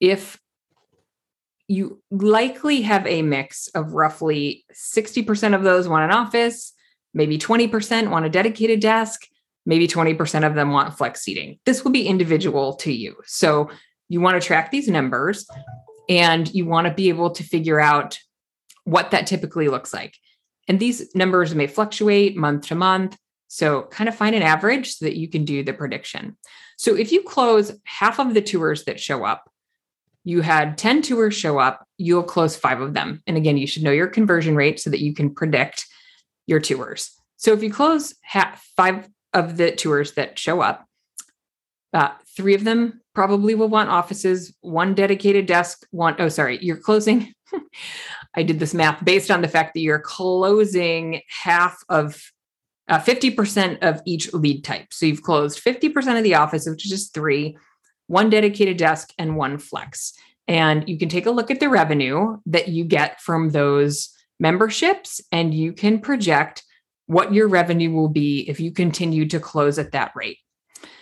If 0.00 0.38
you 1.68 2.02
likely 2.10 2.82
have 2.82 3.06
a 3.06 3.22
mix 3.22 3.68
of 3.68 3.92
roughly 3.92 4.64
60% 4.72 5.54
of 5.54 5.62
those 5.62 5.88
want 5.88 6.04
an 6.04 6.16
office, 6.16 6.72
maybe 7.14 7.38
20% 7.38 8.10
want 8.10 8.24
a 8.24 8.30
dedicated 8.30 8.80
desk, 8.80 9.26
maybe 9.66 9.86
20% 9.86 10.46
of 10.46 10.54
them 10.54 10.70
want 10.70 10.96
flex 10.96 11.22
seating. 11.22 11.58
This 11.66 11.84
will 11.84 11.90
be 11.90 12.06
individual 12.06 12.74
to 12.76 12.92
you. 12.92 13.16
So 13.26 13.70
you 14.08 14.20
want 14.20 14.40
to 14.40 14.46
track 14.46 14.70
these 14.70 14.88
numbers 14.88 15.46
and 16.08 16.52
you 16.54 16.64
want 16.64 16.86
to 16.86 16.94
be 16.94 17.10
able 17.10 17.30
to 17.32 17.42
figure 17.42 17.78
out 17.78 18.18
what 18.84 19.10
that 19.10 19.26
typically 19.26 19.68
looks 19.68 19.92
like. 19.92 20.14
And 20.68 20.78
these 20.78 21.14
numbers 21.14 21.54
may 21.54 21.66
fluctuate 21.66 22.36
month 22.36 22.66
to 22.68 22.74
month. 22.74 23.16
So, 23.48 23.82
kind 23.84 24.08
of 24.08 24.14
find 24.14 24.36
an 24.36 24.42
average 24.42 24.96
so 24.96 25.06
that 25.06 25.16
you 25.16 25.26
can 25.26 25.46
do 25.46 25.64
the 25.64 25.72
prediction. 25.72 26.36
So, 26.76 26.94
if 26.94 27.10
you 27.10 27.22
close 27.22 27.72
half 27.84 28.20
of 28.20 28.34
the 28.34 28.42
tours 28.42 28.84
that 28.84 29.00
show 29.00 29.24
up, 29.24 29.50
you 30.24 30.42
had 30.42 30.76
10 30.76 31.00
tours 31.00 31.34
show 31.34 31.58
up, 31.58 31.86
you'll 31.96 32.22
close 32.22 32.54
five 32.54 32.82
of 32.82 32.92
them. 32.92 33.22
And 33.26 33.38
again, 33.38 33.56
you 33.56 33.66
should 33.66 33.82
know 33.82 33.90
your 33.90 34.08
conversion 34.08 34.54
rate 34.54 34.78
so 34.78 34.90
that 34.90 35.00
you 35.00 35.14
can 35.14 35.34
predict 35.34 35.86
your 36.46 36.60
tours. 36.60 37.10
So, 37.36 37.54
if 37.54 37.62
you 37.62 37.72
close 37.72 38.14
half, 38.20 38.62
five 38.76 39.08
of 39.32 39.56
the 39.56 39.72
tours 39.72 40.12
that 40.12 40.38
show 40.38 40.60
up, 40.60 40.84
uh, 41.94 42.10
three 42.36 42.54
of 42.54 42.64
them 42.64 43.00
probably 43.14 43.54
will 43.54 43.68
want 43.68 43.88
offices, 43.88 44.54
one 44.60 44.94
dedicated 44.94 45.46
desk, 45.46 45.86
one, 45.90 46.16
oh, 46.18 46.28
sorry, 46.28 46.58
you're 46.60 46.76
closing. 46.76 47.32
I 48.38 48.44
did 48.44 48.60
this 48.60 48.72
math 48.72 49.04
based 49.04 49.32
on 49.32 49.42
the 49.42 49.48
fact 49.48 49.74
that 49.74 49.80
you're 49.80 49.98
closing 49.98 51.22
half 51.42 51.76
of 51.88 52.22
uh, 52.86 53.00
50% 53.00 53.78
of 53.82 54.00
each 54.06 54.32
lead 54.32 54.62
type. 54.62 54.92
So 54.92 55.06
you've 55.06 55.24
closed 55.24 55.62
50% 55.62 56.16
of 56.16 56.22
the 56.22 56.36
office, 56.36 56.64
which 56.68 56.90
is 56.90 57.08
three, 57.08 57.58
one 58.06 58.30
dedicated 58.30 58.76
desk, 58.76 59.12
and 59.18 59.36
one 59.36 59.58
flex. 59.58 60.12
And 60.46 60.88
you 60.88 60.98
can 60.98 61.08
take 61.08 61.26
a 61.26 61.32
look 61.32 61.50
at 61.50 61.58
the 61.58 61.68
revenue 61.68 62.38
that 62.46 62.68
you 62.68 62.84
get 62.84 63.20
from 63.20 63.50
those 63.50 64.10
memberships 64.38 65.20
and 65.32 65.52
you 65.52 65.72
can 65.72 65.98
project 65.98 66.62
what 67.06 67.34
your 67.34 67.48
revenue 67.48 67.90
will 67.90 68.08
be 68.08 68.48
if 68.48 68.60
you 68.60 68.70
continue 68.70 69.26
to 69.30 69.40
close 69.40 69.80
at 69.80 69.90
that 69.92 70.12
rate. 70.14 70.38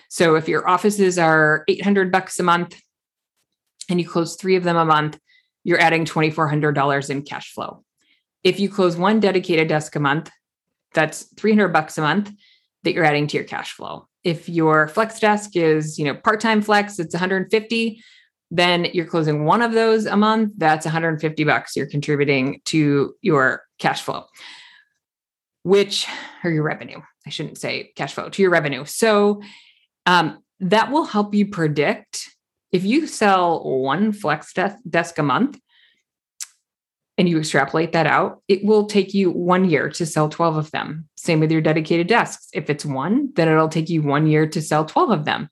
So 0.08 0.36
if 0.36 0.48
your 0.48 0.66
offices 0.66 1.18
are 1.18 1.64
800 1.68 2.10
bucks 2.10 2.40
a 2.40 2.42
month 2.42 2.80
and 3.90 4.00
you 4.00 4.08
close 4.08 4.36
3 4.36 4.56
of 4.56 4.64
them 4.64 4.78
a 4.78 4.86
month, 4.86 5.18
you're 5.66 5.80
adding 5.80 6.04
$2400 6.04 7.10
in 7.10 7.22
cash 7.22 7.52
flow. 7.52 7.82
If 8.44 8.60
you 8.60 8.68
close 8.70 8.96
one 8.96 9.18
dedicated 9.18 9.66
desk 9.66 9.96
a 9.96 10.00
month, 10.00 10.30
that's 10.94 11.24
300 11.36 11.68
bucks 11.68 11.98
a 11.98 12.02
month 12.02 12.30
that 12.84 12.94
you're 12.94 13.04
adding 13.04 13.26
to 13.26 13.36
your 13.36 13.44
cash 13.44 13.72
flow. 13.72 14.06
If 14.22 14.48
your 14.48 14.86
flex 14.86 15.18
desk 15.18 15.56
is, 15.56 15.98
you 15.98 16.04
know, 16.04 16.14
part-time 16.14 16.62
flex, 16.62 17.00
it's 17.00 17.12
150, 17.12 18.00
then 18.52 18.84
you're 18.92 19.06
closing 19.06 19.44
one 19.44 19.60
of 19.60 19.72
those 19.72 20.06
a 20.06 20.16
month, 20.16 20.52
that's 20.56 20.86
150 20.86 21.42
bucks 21.42 21.74
you're 21.74 21.90
contributing 21.90 22.60
to 22.66 23.14
your 23.20 23.64
cash 23.80 24.02
flow 24.02 24.24
which 25.66 26.06
or 26.44 26.50
your 26.52 26.62
revenue 26.62 27.00
i 27.26 27.30
shouldn't 27.30 27.58
say 27.58 27.90
cash 27.96 28.14
flow 28.14 28.28
to 28.28 28.40
your 28.40 28.52
revenue 28.52 28.84
so 28.84 29.42
um, 30.06 30.38
that 30.60 30.92
will 30.92 31.02
help 31.02 31.34
you 31.34 31.48
predict 31.48 32.35
if 32.72 32.84
you 32.84 33.06
sell 33.06 33.62
one 33.64 34.12
flex 34.12 34.52
desk 34.88 35.18
a 35.18 35.22
month 35.22 35.58
and 37.18 37.28
you 37.28 37.38
extrapolate 37.38 37.92
that 37.92 38.06
out 38.06 38.42
it 38.48 38.64
will 38.64 38.86
take 38.86 39.14
you 39.14 39.30
one 39.30 39.68
year 39.68 39.88
to 39.88 40.04
sell 40.04 40.28
12 40.28 40.56
of 40.56 40.70
them 40.70 41.08
same 41.16 41.40
with 41.40 41.50
your 41.50 41.60
dedicated 41.60 42.06
desks 42.06 42.48
if 42.52 42.68
it's 42.68 42.84
one 42.84 43.30
then 43.34 43.48
it'll 43.48 43.68
take 43.68 43.88
you 43.88 44.02
one 44.02 44.26
year 44.26 44.46
to 44.46 44.60
sell 44.60 44.84
12 44.84 45.10
of 45.10 45.24
them 45.24 45.48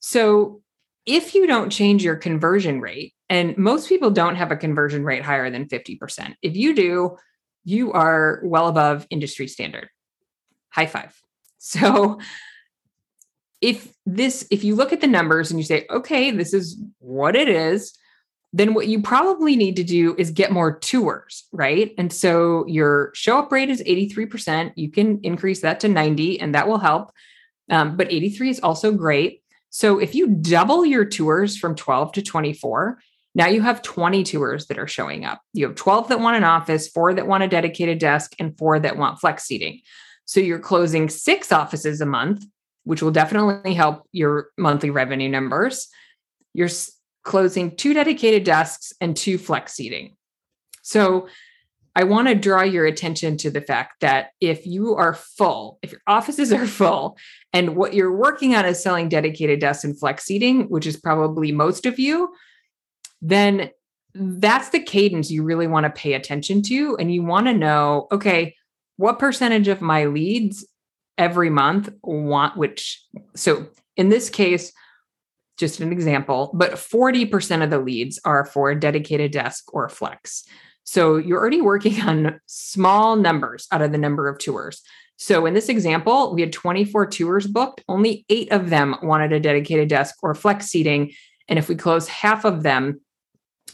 so 0.00 0.60
if 1.06 1.34
you 1.34 1.46
don't 1.46 1.70
change 1.70 2.04
your 2.04 2.16
conversion 2.16 2.80
rate 2.80 3.14
and 3.30 3.56
most 3.56 3.88
people 3.88 4.10
don't 4.10 4.36
have 4.36 4.50
a 4.50 4.56
conversion 4.56 5.04
rate 5.04 5.24
higher 5.24 5.50
than 5.50 5.66
50% 5.66 6.34
if 6.42 6.56
you 6.56 6.74
do 6.74 7.16
you 7.68 7.92
are 7.92 8.40
well 8.44 8.68
above 8.68 9.06
industry 9.10 9.46
standard. 9.46 9.88
High 10.70 10.86
five. 10.86 11.14
So 11.60 12.20
if 13.60 13.92
this 14.06 14.46
if 14.50 14.64
you 14.64 14.74
look 14.74 14.92
at 14.92 15.00
the 15.00 15.06
numbers 15.06 15.50
and 15.50 15.58
you 15.58 15.64
say 15.64 15.86
okay 15.90 16.30
this 16.30 16.52
is 16.52 16.80
what 16.98 17.34
it 17.36 17.48
is 17.48 17.96
then 18.54 18.72
what 18.72 18.88
you 18.88 19.02
probably 19.02 19.56
need 19.56 19.76
to 19.76 19.84
do 19.84 20.14
is 20.16 20.30
get 20.30 20.52
more 20.52 20.78
tours 20.78 21.44
right 21.52 21.92
and 21.98 22.12
so 22.12 22.66
your 22.66 23.10
show 23.14 23.38
up 23.38 23.52
rate 23.52 23.70
is 23.70 23.82
83% 23.82 24.72
you 24.76 24.90
can 24.90 25.20
increase 25.22 25.60
that 25.60 25.80
to 25.80 25.88
90 25.88 26.40
and 26.40 26.54
that 26.54 26.68
will 26.68 26.78
help 26.78 27.12
um, 27.70 27.96
but 27.96 28.10
83 28.10 28.50
is 28.50 28.60
also 28.60 28.92
great 28.92 29.42
so 29.70 29.98
if 29.98 30.14
you 30.14 30.28
double 30.28 30.86
your 30.86 31.04
tours 31.04 31.56
from 31.56 31.74
12 31.74 32.12
to 32.12 32.22
24 32.22 32.98
now 33.34 33.46
you 33.46 33.62
have 33.62 33.82
20 33.82 34.24
tours 34.24 34.66
that 34.66 34.78
are 34.78 34.88
showing 34.88 35.24
up. 35.24 35.40
You 35.52 35.66
have 35.68 35.76
12 35.76 36.08
that 36.08 36.18
want 36.18 36.36
an 36.36 36.42
office, 36.42 36.88
four 36.88 37.14
that 37.14 37.28
want 37.28 37.44
a 37.44 37.48
dedicated 37.48 38.00
desk, 38.00 38.32
and 38.40 38.58
four 38.58 38.80
that 38.80 38.96
want 38.96 39.20
flex 39.20 39.44
seating. 39.44 39.80
So 40.24 40.40
you're 40.40 40.58
closing 40.58 41.08
six 41.08 41.52
offices 41.52 42.00
a 42.00 42.06
month, 42.06 42.44
which 42.88 43.02
will 43.02 43.10
definitely 43.10 43.74
help 43.74 44.08
your 44.12 44.48
monthly 44.56 44.88
revenue 44.88 45.28
numbers. 45.28 45.88
You're 46.54 46.70
closing 47.22 47.76
two 47.76 47.92
dedicated 47.92 48.44
desks 48.44 48.94
and 48.98 49.14
two 49.14 49.36
flex 49.36 49.74
seating. 49.74 50.16
So 50.80 51.28
I 51.94 52.04
want 52.04 52.28
to 52.28 52.34
draw 52.34 52.62
your 52.62 52.86
attention 52.86 53.36
to 53.38 53.50
the 53.50 53.60
fact 53.60 54.00
that 54.00 54.30
if 54.40 54.66
you 54.66 54.94
are 54.94 55.12
full, 55.12 55.78
if 55.82 55.92
your 55.92 56.00
offices 56.06 56.50
are 56.50 56.66
full, 56.66 57.18
and 57.52 57.76
what 57.76 57.92
you're 57.92 58.16
working 58.16 58.54
on 58.54 58.64
is 58.64 58.82
selling 58.82 59.10
dedicated 59.10 59.60
desks 59.60 59.84
and 59.84 60.00
flex 60.00 60.24
seating, 60.24 60.70
which 60.70 60.86
is 60.86 60.96
probably 60.96 61.52
most 61.52 61.84
of 61.84 61.98
you, 61.98 62.32
then 63.20 63.68
that's 64.14 64.70
the 64.70 64.80
cadence 64.80 65.30
you 65.30 65.42
really 65.42 65.66
want 65.66 65.84
to 65.84 65.90
pay 65.90 66.14
attention 66.14 66.62
to. 66.62 66.96
And 66.96 67.12
you 67.12 67.22
want 67.22 67.48
to 67.48 67.52
know, 67.52 68.06
okay, 68.10 68.56
what 68.96 69.18
percentage 69.18 69.68
of 69.68 69.82
my 69.82 70.06
leads 70.06 70.64
every 71.18 71.50
month 71.50 71.90
want 72.02 72.56
which? 72.56 73.04
So 73.34 73.66
in 73.96 74.08
this 74.08 74.30
case, 74.30 74.72
just 75.58 75.80
an 75.80 75.92
example, 75.92 76.50
but 76.54 76.74
40% 76.74 77.64
of 77.64 77.70
the 77.70 77.80
leads 77.80 78.20
are 78.24 78.44
for 78.44 78.74
dedicated 78.74 79.32
desk 79.32 79.74
or 79.74 79.88
flex. 79.88 80.44
So 80.84 81.16
you're 81.16 81.38
already 81.38 81.60
working 81.60 82.00
on 82.08 82.40
small 82.46 83.16
numbers 83.16 83.66
out 83.72 83.82
of 83.82 83.92
the 83.92 83.98
number 83.98 84.28
of 84.28 84.38
tours. 84.38 84.80
So 85.16 85.46
in 85.46 85.52
this 85.52 85.68
example, 85.68 86.32
we 86.32 86.40
had 86.40 86.52
24 86.52 87.06
tours 87.06 87.46
booked, 87.48 87.82
only 87.88 88.24
eight 88.28 88.52
of 88.52 88.70
them 88.70 88.94
wanted 89.02 89.32
a 89.32 89.40
dedicated 89.40 89.88
desk 89.88 90.14
or 90.22 90.32
flex 90.34 90.66
seating. 90.66 91.12
And 91.48 91.58
if 91.58 91.68
we 91.68 91.74
close 91.74 92.06
half 92.06 92.44
of 92.44 92.62
them, 92.62 93.00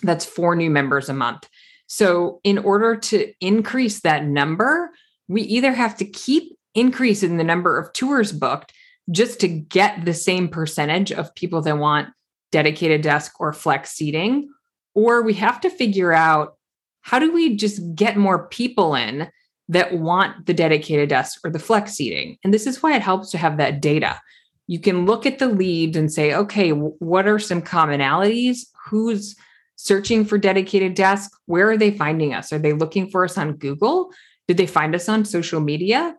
that's 0.02 0.24
four 0.24 0.56
new 0.56 0.70
members 0.70 1.10
a 1.10 1.14
month. 1.14 1.46
So, 1.86 2.40
in 2.44 2.58
order 2.58 2.96
to 2.96 3.32
increase 3.40 4.00
that 4.00 4.24
number, 4.24 4.90
we 5.28 5.42
either 5.42 5.72
have 5.72 5.96
to 5.98 6.04
keep 6.04 6.56
increasing 6.74 7.36
the 7.36 7.44
number 7.44 7.78
of 7.78 7.92
tours 7.92 8.32
booked 8.32 8.72
just 9.10 9.40
to 9.40 9.48
get 9.48 10.04
the 10.04 10.14
same 10.14 10.48
percentage 10.48 11.12
of 11.12 11.34
people 11.34 11.60
that 11.62 11.78
want 11.78 12.08
dedicated 12.52 13.02
desk 13.02 13.40
or 13.40 13.52
flex 13.52 13.90
seating, 13.92 14.48
or 14.94 15.22
we 15.22 15.34
have 15.34 15.60
to 15.60 15.70
figure 15.70 16.12
out 16.12 16.56
how 17.02 17.18
do 17.18 17.32
we 17.32 17.56
just 17.56 17.80
get 17.94 18.16
more 18.16 18.48
people 18.48 18.94
in 18.94 19.28
that 19.68 19.94
want 19.94 20.46
the 20.46 20.54
dedicated 20.54 21.08
desk 21.08 21.40
or 21.44 21.50
the 21.50 21.58
flex 21.58 21.92
seating. 21.92 22.38
And 22.44 22.52
this 22.52 22.66
is 22.66 22.82
why 22.82 22.94
it 22.94 23.02
helps 23.02 23.30
to 23.30 23.38
have 23.38 23.56
that 23.58 23.80
data. 23.80 24.20
You 24.66 24.78
can 24.78 25.04
look 25.04 25.26
at 25.26 25.38
the 25.38 25.48
leads 25.48 25.96
and 25.96 26.12
say, 26.12 26.34
okay, 26.34 26.70
what 26.70 27.26
are 27.26 27.38
some 27.38 27.60
commonalities? 27.60 28.66
Who's 28.86 29.36
searching 29.76 30.24
for 30.24 30.38
dedicated 30.38 30.94
desk, 30.94 31.32
where 31.46 31.68
are 31.70 31.76
they 31.76 31.90
finding 31.90 32.32
us? 32.32 32.52
Are 32.52 32.58
they 32.58 32.72
looking 32.72 33.10
for 33.10 33.24
us 33.24 33.36
on 33.36 33.56
Google? 33.56 34.10
Did 34.46 34.56
they 34.56 34.66
find 34.66 34.94
us 34.94 35.08
on 35.08 35.24
social 35.24 35.60
media? 35.60 36.16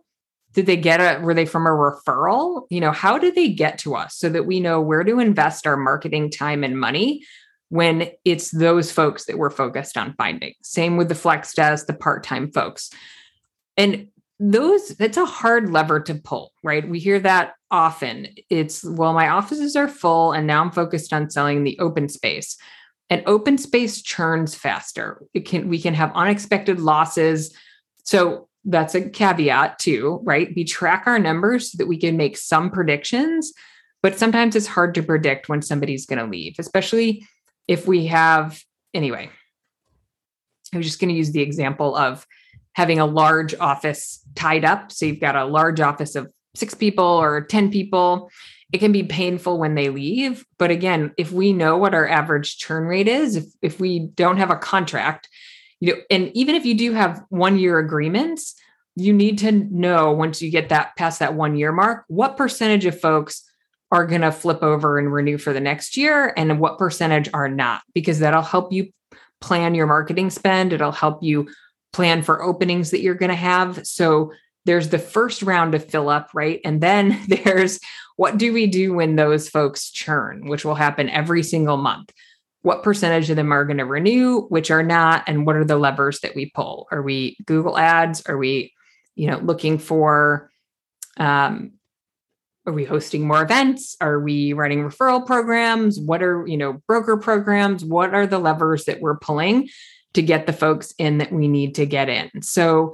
Did 0.56 0.64
they 0.64 0.78
get 0.78 1.00
a, 1.00 1.20
were 1.20 1.34
they 1.34 1.44
from 1.44 1.66
a 1.66 1.70
referral? 1.70 2.66
You 2.70 2.80
know, 2.80 2.90
how 2.90 3.18
did 3.18 3.34
they 3.34 3.50
get 3.50 3.76
to 3.80 3.94
us 3.94 4.16
so 4.16 4.30
that 4.30 4.46
we 4.46 4.58
know 4.58 4.80
where 4.80 5.04
to 5.04 5.20
invest 5.20 5.66
our 5.66 5.76
marketing 5.76 6.30
time 6.30 6.64
and 6.64 6.80
money 6.80 7.22
when 7.68 8.10
it's 8.24 8.50
those 8.50 8.90
folks 8.90 9.26
that 9.26 9.36
we're 9.36 9.50
focused 9.50 9.98
on 9.98 10.14
finding? 10.14 10.54
Same 10.62 10.96
with 10.96 11.10
the 11.10 11.14
flex 11.14 11.52
desk, 11.52 11.86
the 11.86 11.92
part 11.92 12.24
time 12.24 12.50
folks. 12.50 12.90
And 13.76 14.08
those, 14.40 14.88
that's 14.88 15.18
a 15.18 15.26
hard 15.26 15.68
lever 15.70 16.00
to 16.00 16.14
pull, 16.14 16.54
right? 16.62 16.88
We 16.88 17.00
hear 17.00 17.20
that 17.20 17.52
often. 17.70 18.28
It's, 18.48 18.82
well, 18.82 19.12
my 19.12 19.28
offices 19.28 19.76
are 19.76 19.88
full 19.88 20.32
and 20.32 20.46
now 20.46 20.62
I'm 20.62 20.70
focused 20.70 21.12
on 21.12 21.28
selling 21.28 21.64
the 21.64 21.78
open 21.80 22.08
space 22.08 22.56
and 23.10 23.22
open 23.26 23.58
space 23.58 24.00
churns 24.00 24.54
faster. 24.54 25.22
It 25.34 25.46
can 25.46 25.68
we 25.68 25.80
can 25.80 25.92
have 25.92 26.12
unexpected 26.14 26.80
losses. 26.80 27.54
So 28.04 28.48
that's 28.66 28.94
a 28.94 29.08
caveat 29.08 29.78
too, 29.78 30.20
right? 30.24 30.52
We 30.54 30.64
track 30.64 31.04
our 31.06 31.18
numbers 31.18 31.72
so 31.72 31.76
that 31.78 31.86
we 31.86 31.98
can 31.98 32.16
make 32.16 32.36
some 32.36 32.70
predictions, 32.70 33.52
but 34.02 34.18
sometimes 34.18 34.56
it's 34.56 34.66
hard 34.66 34.94
to 34.96 35.02
predict 35.02 35.48
when 35.48 35.62
somebody's 35.62 36.06
going 36.06 36.18
to 36.18 36.30
leave, 36.30 36.56
especially 36.58 37.26
if 37.68 37.86
we 37.86 38.06
have 38.06 38.62
anyway. 38.92 39.30
I 40.74 40.76
was 40.76 40.86
just 40.86 41.00
going 41.00 41.10
to 41.10 41.14
use 41.14 41.32
the 41.32 41.42
example 41.42 41.96
of 41.96 42.26
having 42.74 42.98
a 42.98 43.06
large 43.06 43.54
office 43.54 44.20
tied 44.34 44.64
up. 44.64 44.92
So 44.92 45.06
you've 45.06 45.20
got 45.20 45.36
a 45.36 45.44
large 45.44 45.80
office 45.80 46.16
of 46.16 46.30
six 46.54 46.74
people 46.74 47.04
or 47.04 47.42
10 47.42 47.70
people 47.70 48.30
it 48.72 48.78
can 48.78 48.92
be 48.92 49.04
painful 49.04 49.58
when 49.58 49.74
they 49.74 49.90
leave. 49.90 50.44
But 50.58 50.70
again, 50.70 51.12
if 51.16 51.30
we 51.30 51.52
know 51.52 51.76
what 51.76 51.94
our 51.94 52.08
average 52.08 52.58
churn 52.58 52.84
rate 52.84 53.08
is, 53.08 53.36
if, 53.36 53.44
if 53.62 53.80
we 53.80 54.00
don't 54.00 54.38
have 54.38 54.50
a 54.50 54.56
contract, 54.56 55.28
you 55.86 55.94
know, 55.94 56.02
and 56.10 56.30
even 56.34 56.56
if 56.56 56.66
you 56.66 56.74
do 56.74 56.92
have 56.92 57.22
one 57.28 57.58
year 57.58 57.78
agreements, 57.78 58.54
you 58.96 59.12
need 59.12 59.38
to 59.38 59.52
know 59.52 60.10
once 60.10 60.42
you 60.42 60.50
get 60.50 60.70
that 60.70 60.96
past 60.96 61.20
that 61.20 61.34
one 61.34 61.56
year 61.56 61.70
mark, 61.70 62.04
what 62.08 62.36
percentage 62.36 62.86
of 62.86 63.00
folks 63.00 63.42
are 63.92 64.04
going 64.06 64.22
to 64.22 64.32
flip 64.32 64.64
over 64.64 64.98
and 64.98 65.12
renew 65.12 65.38
for 65.38 65.52
the 65.52 65.60
next 65.60 65.96
year 65.96 66.32
and 66.36 66.58
what 66.58 66.78
percentage 66.78 67.28
are 67.32 67.48
not, 67.48 67.82
because 67.94 68.18
that'll 68.18 68.42
help 68.42 68.72
you 68.72 68.90
plan 69.40 69.76
your 69.76 69.86
marketing 69.86 70.28
spend. 70.30 70.72
It'll 70.72 70.90
help 70.90 71.22
you 71.22 71.48
plan 71.92 72.22
for 72.22 72.42
openings 72.42 72.90
that 72.90 73.00
you're 73.00 73.14
going 73.14 73.30
to 73.30 73.36
have. 73.36 73.86
So 73.86 74.32
there's 74.64 74.88
the 74.88 74.98
first 74.98 75.42
round 75.42 75.76
of 75.76 75.88
fill 75.88 76.08
up, 76.08 76.30
right? 76.34 76.60
And 76.64 76.80
then 76.80 77.22
there's 77.28 77.78
what 78.16 78.38
do 78.38 78.52
we 78.52 78.66
do 78.66 78.92
when 78.92 79.14
those 79.14 79.48
folks 79.48 79.90
churn, 79.90 80.48
which 80.48 80.64
will 80.64 80.74
happen 80.74 81.08
every 81.10 81.44
single 81.44 81.76
month? 81.76 82.10
What 82.66 82.82
percentage 82.82 83.30
of 83.30 83.36
them 83.36 83.52
are 83.52 83.64
going 83.64 83.78
to 83.78 83.84
renew, 83.84 84.42
which 84.48 84.70
are 84.70 84.82
not, 84.82 85.22
and 85.28 85.46
what 85.46 85.56
are 85.56 85.64
the 85.64 85.76
levers 85.76 86.20
that 86.20 86.34
we 86.34 86.50
pull? 86.50 86.88
Are 86.90 87.02
we 87.02 87.36
Google 87.46 87.78
ads? 87.78 88.22
Are 88.26 88.36
we, 88.36 88.72
you 89.14 89.30
know, 89.30 89.38
looking 89.38 89.78
for 89.78 90.50
um, 91.18 91.72
are 92.66 92.72
we 92.72 92.84
hosting 92.84 93.26
more 93.26 93.42
events 93.42 93.96
are 94.00 94.18
we 94.18 94.52
running 94.52 94.82
referral 94.82 95.24
programs 95.24 96.00
what 96.00 96.20
are 96.20 96.44
you 96.48 96.56
know 96.56 96.72
broker 96.88 97.16
programs 97.16 97.84
what 97.84 98.12
are 98.12 98.26
the 98.26 98.40
levers 98.40 98.86
that 98.86 99.00
we're 99.00 99.16
pulling 99.16 99.68
to 100.14 100.20
get 100.20 100.46
the 100.46 100.52
folks 100.52 100.92
in 100.98 101.18
that 101.18 101.32
we 101.32 101.46
need 101.46 101.76
to 101.76 101.86
get 101.86 102.08
in 102.08 102.42
so 102.42 102.92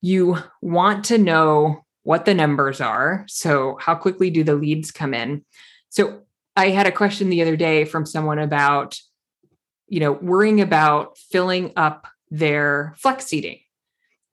you 0.00 0.38
want 0.62 1.04
to 1.04 1.18
know 1.18 1.84
what 2.02 2.24
the 2.24 2.34
numbers 2.34 2.80
are. 2.80 3.24
So, 3.28 3.78
how 3.80 3.94
quickly 3.94 4.30
do 4.30 4.44
the 4.44 4.54
leads 4.54 4.90
come 4.90 5.14
in? 5.14 5.44
So, 5.88 6.21
I 6.56 6.70
had 6.70 6.86
a 6.86 6.92
question 6.92 7.30
the 7.30 7.42
other 7.42 7.56
day 7.56 7.84
from 7.84 8.06
someone 8.06 8.38
about 8.38 8.98
you 9.92 10.00
know, 10.00 10.12
worrying 10.12 10.62
about 10.62 11.18
filling 11.18 11.70
up 11.76 12.06
their 12.30 12.94
flex 12.96 13.26
seating. 13.26 13.58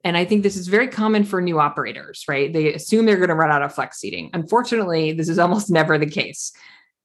And 0.02 0.16
I 0.16 0.24
think 0.24 0.42
this 0.42 0.56
is 0.56 0.68
very 0.68 0.88
common 0.88 1.22
for 1.22 1.42
new 1.42 1.60
operators, 1.60 2.24
right? 2.26 2.50
They 2.50 2.72
assume 2.72 3.04
they're 3.04 3.18
going 3.18 3.28
to 3.28 3.34
run 3.34 3.50
out 3.50 3.60
of 3.60 3.74
flex 3.74 3.98
seating. 3.98 4.30
Unfortunately, 4.32 5.12
this 5.12 5.28
is 5.28 5.38
almost 5.38 5.70
never 5.70 5.98
the 5.98 6.08
case. 6.08 6.54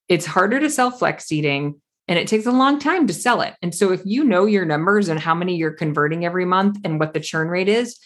It's 0.08 0.26
harder 0.26 0.62
to 0.62 0.70
sell 0.70 0.90
flex 0.90 1.26
seating 1.26 1.82
and 2.08 2.18
it 2.18 2.30
takes 2.30 2.46
a 2.46 2.52
long 2.52 2.80
time 2.80 3.08
to 3.08 3.14
sell 3.14 3.42
it. 3.42 3.56
And 3.62 3.76
so 3.76 3.92
if 3.92 4.02
you 4.06 4.24
know 4.24 4.46
your 4.46 4.64
numbers 4.64 5.10
and 5.10 5.20
how 5.20 5.36
many 5.36 5.58
you're 5.58 5.72
converting 5.72 6.24
every 6.24 6.46
month 6.46 6.78
and 6.86 6.98
what 6.98 7.14
the 7.14 7.20
churn 7.20 7.50
rate 7.50 7.68
is, 7.68 8.00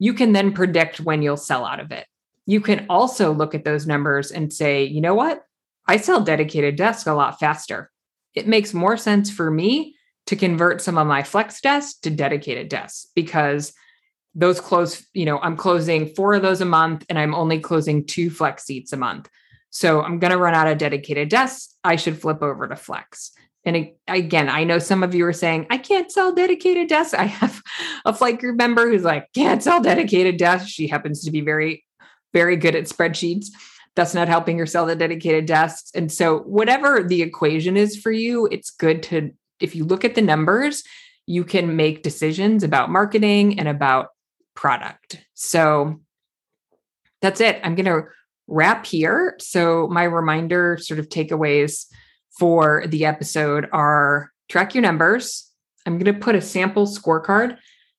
you 0.00 0.14
can 0.14 0.32
then 0.32 0.52
predict 0.52 0.98
when 0.98 1.22
you'll 1.22 1.36
sell 1.36 1.64
out 1.64 1.78
of 1.78 1.92
it. 1.92 2.08
You 2.44 2.60
can 2.60 2.86
also 2.90 3.32
look 3.32 3.54
at 3.54 3.62
those 3.62 3.86
numbers 3.86 4.32
and 4.32 4.52
say, 4.52 4.82
you 4.82 5.00
know 5.00 5.14
what? 5.14 5.44
I 5.86 5.96
sell 5.96 6.20
dedicated 6.20 6.76
desks 6.76 7.06
a 7.06 7.14
lot 7.14 7.38
faster. 7.38 7.90
It 8.34 8.46
makes 8.46 8.72
more 8.72 8.96
sense 8.96 9.30
for 9.30 9.50
me 9.50 9.96
to 10.26 10.36
convert 10.36 10.80
some 10.80 10.98
of 10.98 11.06
my 11.06 11.22
flex 11.22 11.60
desks 11.60 11.98
to 12.00 12.10
dedicated 12.10 12.68
desks 12.68 13.08
because 13.14 13.72
those 14.34 14.60
close, 14.60 15.04
you 15.12 15.26
know, 15.26 15.38
I'm 15.38 15.56
closing 15.56 16.14
four 16.14 16.34
of 16.34 16.42
those 16.42 16.60
a 16.60 16.66
month 16.66 17.04
and 17.08 17.18
I'm 17.18 17.34
only 17.34 17.58
closing 17.58 18.06
two 18.06 18.30
flex 18.30 18.64
seats 18.64 18.92
a 18.92 18.96
month. 18.96 19.28
So 19.70 20.02
I'm 20.02 20.18
going 20.18 20.30
to 20.30 20.38
run 20.38 20.54
out 20.54 20.68
of 20.68 20.78
dedicated 20.78 21.28
desks. 21.28 21.74
I 21.82 21.96
should 21.96 22.20
flip 22.20 22.42
over 22.42 22.68
to 22.68 22.76
flex. 22.76 23.32
And 23.64 23.90
again, 24.08 24.48
I 24.48 24.64
know 24.64 24.78
some 24.78 25.02
of 25.02 25.14
you 25.14 25.24
are 25.26 25.32
saying, 25.32 25.66
I 25.70 25.78
can't 25.78 26.10
sell 26.10 26.32
dedicated 26.32 26.88
desks. 26.88 27.14
I 27.18 27.24
have 27.24 27.62
a 28.04 28.14
flight 28.14 28.38
group 28.38 28.56
member 28.56 28.88
who's 28.88 29.04
like, 29.04 29.28
can't 29.34 29.62
sell 29.62 29.80
dedicated 29.80 30.36
desks. 30.36 30.70
She 30.70 30.88
happens 30.88 31.24
to 31.24 31.30
be 31.30 31.40
very, 31.40 31.84
very 32.32 32.56
good 32.56 32.74
at 32.74 32.84
spreadsheets. 32.84 33.46
That's 33.94 34.14
not 34.14 34.28
helping 34.28 34.58
her 34.58 34.66
sell 34.66 34.86
the 34.86 34.96
dedicated 34.96 35.46
desks. 35.46 35.90
And 35.94 36.10
so, 36.10 36.38
whatever 36.40 37.02
the 37.02 37.22
equation 37.22 37.76
is 37.76 37.96
for 37.96 38.10
you, 38.10 38.48
it's 38.50 38.70
good 38.70 39.02
to, 39.04 39.32
if 39.60 39.74
you 39.74 39.84
look 39.84 40.04
at 40.04 40.14
the 40.14 40.22
numbers, 40.22 40.82
you 41.26 41.44
can 41.44 41.76
make 41.76 42.02
decisions 42.02 42.64
about 42.64 42.90
marketing 42.90 43.58
and 43.58 43.68
about 43.68 44.08
product. 44.54 45.18
So, 45.34 46.00
that's 47.20 47.40
it. 47.40 47.60
I'm 47.62 47.74
going 47.74 47.86
to 47.86 48.08
wrap 48.46 48.86
here. 48.86 49.36
So, 49.40 49.88
my 49.88 50.04
reminder 50.04 50.78
sort 50.80 50.98
of 50.98 51.08
takeaways 51.08 51.86
for 52.38 52.84
the 52.86 53.04
episode 53.04 53.68
are 53.72 54.32
track 54.48 54.74
your 54.74 54.82
numbers. 54.82 55.50
I'm 55.86 55.98
going 55.98 56.12
to 56.14 56.20
put 56.20 56.34
a 56.34 56.40
sample 56.40 56.86
scorecard. 56.86 57.58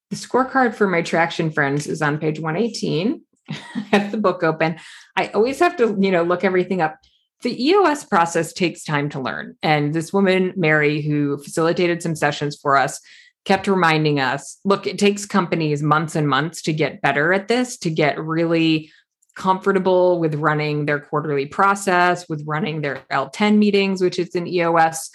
The 0.10 0.16
scorecard 0.16 0.76
for 0.76 0.88
my 0.88 1.02
traction 1.02 1.52
friends 1.52 1.88
is 1.88 2.02
on 2.02 2.18
page 2.18 2.40
118. 2.40 3.22
Have 3.92 4.12
the 4.12 4.18
book 4.18 4.44
open. 4.44 4.78
I 5.16 5.28
always 5.28 5.60
have 5.60 5.76
to, 5.78 5.98
you 6.00 6.12
know, 6.12 6.24
look 6.24 6.44
everything 6.44 6.82
up. 6.82 6.98
The 7.42 7.62
EOS 7.66 8.06
process 8.06 8.54
takes 8.54 8.84
time 8.84 9.10
to 9.10 9.20
learn. 9.20 9.58
And 9.62 9.94
this 9.94 10.14
woman, 10.14 10.54
Mary, 10.56 11.02
who 11.02 11.38
facilitated 11.38 12.02
some 12.02 12.16
sessions 12.16 12.58
for 12.60 12.78
us, 12.78 13.02
kept 13.46 13.68
reminding 13.68 14.20
us 14.20 14.60
look, 14.64 14.88
it 14.88 14.98
takes 14.98 15.26
companies 15.26 15.84
months 15.84 16.16
and 16.16 16.30
months 16.30 16.62
to 16.62 16.74
get 16.74 17.02
better 17.02 17.34
at 17.34 17.50
this, 17.50 17.78
to 17.80 17.90
get 17.90 18.18
really 18.18 18.90
comfortable 19.36 20.20
with 20.20 20.36
running 20.36 20.86
their 20.86 21.00
quarterly 21.00 21.46
process, 21.46 22.30
with 22.30 22.44
running 22.46 22.82
their 22.82 23.02
L10 23.12 23.58
meetings, 23.58 24.02
which 24.02 24.20
is 24.20 24.36
an 24.36 24.48
EOS 24.48 25.10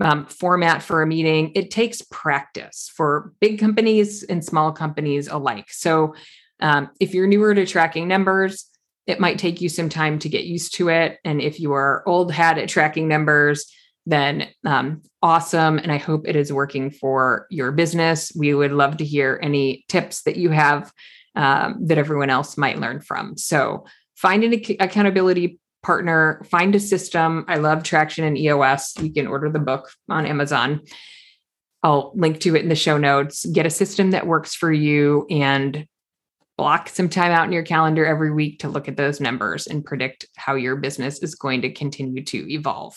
um, 0.00 0.26
format 0.26 0.82
for 0.82 1.02
a 1.02 1.06
meeting. 1.06 1.52
It 1.54 1.70
takes 1.70 2.02
practice 2.02 2.90
for 2.94 3.32
big 3.40 3.58
companies 3.58 4.22
and 4.22 4.44
small 4.44 4.72
companies 4.72 5.28
alike. 5.28 5.70
So 5.70 6.14
um, 6.60 6.90
if 7.00 7.14
you're 7.14 7.26
newer 7.26 7.54
to 7.54 7.66
tracking 7.66 8.08
numbers, 8.08 8.66
it 9.06 9.20
might 9.20 9.38
take 9.38 9.60
you 9.60 9.68
some 9.68 9.88
time 9.88 10.18
to 10.20 10.28
get 10.28 10.44
used 10.44 10.74
to 10.74 10.88
it. 10.88 11.18
And 11.24 11.40
if 11.40 11.60
you 11.60 11.72
are 11.72 12.02
old 12.06 12.32
hat 12.32 12.58
at 12.58 12.68
tracking 12.68 13.06
numbers, 13.06 13.70
then 14.06 14.48
um, 14.64 15.02
awesome. 15.22 15.78
And 15.78 15.90
I 15.90 15.98
hope 15.98 16.26
it 16.26 16.36
is 16.36 16.52
working 16.52 16.90
for 16.90 17.46
your 17.50 17.72
business. 17.72 18.32
We 18.36 18.54
would 18.54 18.72
love 18.72 18.98
to 18.98 19.04
hear 19.04 19.38
any 19.42 19.84
tips 19.88 20.22
that 20.22 20.36
you 20.36 20.50
have 20.50 20.92
um, 21.34 21.78
that 21.86 21.98
everyone 21.98 22.30
else 22.30 22.56
might 22.56 22.78
learn 22.78 23.00
from. 23.00 23.36
So 23.36 23.86
find 24.14 24.44
an 24.44 24.54
ac- 24.54 24.76
accountability 24.78 25.58
partner, 25.82 26.42
find 26.50 26.74
a 26.74 26.80
system. 26.80 27.44
I 27.48 27.56
love 27.56 27.82
Traction 27.82 28.24
and 28.24 28.38
EOS. 28.38 28.94
You 29.00 29.12
can 29.12 29.26
order 29.26 29.50
the 29.50 29.58
book 29.58 29.90
on 30.08 30.26
Amazon. 30.26 30.80
I'll 31.82 32.12
link 32.14 32.40
to 32.40 32.56
it 32.56 32.62
in 32.62 32.70
the 32.70 32.74
show 32.74 32.96
notes. 32.96 33.44
Get 33.44 33.66
a 33.66 33.70
system 33.70 34.12
that 34.12 34.26
works 34.26 34.54
for 34.54 34.72
you 34.72 35.26
and 35.28 35.86
block 36.56 36.88
some 36.88 37.08
time 37.08 37.32
out 37.32 37.46
in 37.46 37.52
your 37.52 37.62
calendar 37.62 38.06
every 38.06 38.32
week 38.32 38.60
to 38.60 38.68
look 38.68 38.88
at 38.88 38.96
those 38.96 39.20
numbers 39.20 39.66
and 39.66 39.84
predict 39.84 40.26
how 40.36 40.54
your 40.54 40.76
business 40.76 41.22
is 41.22 41.34
going 41.34 41.62
to 41.62 41.72
continue 41.72 42.24
to 42.24 42.52
evolve. 42.52 42.96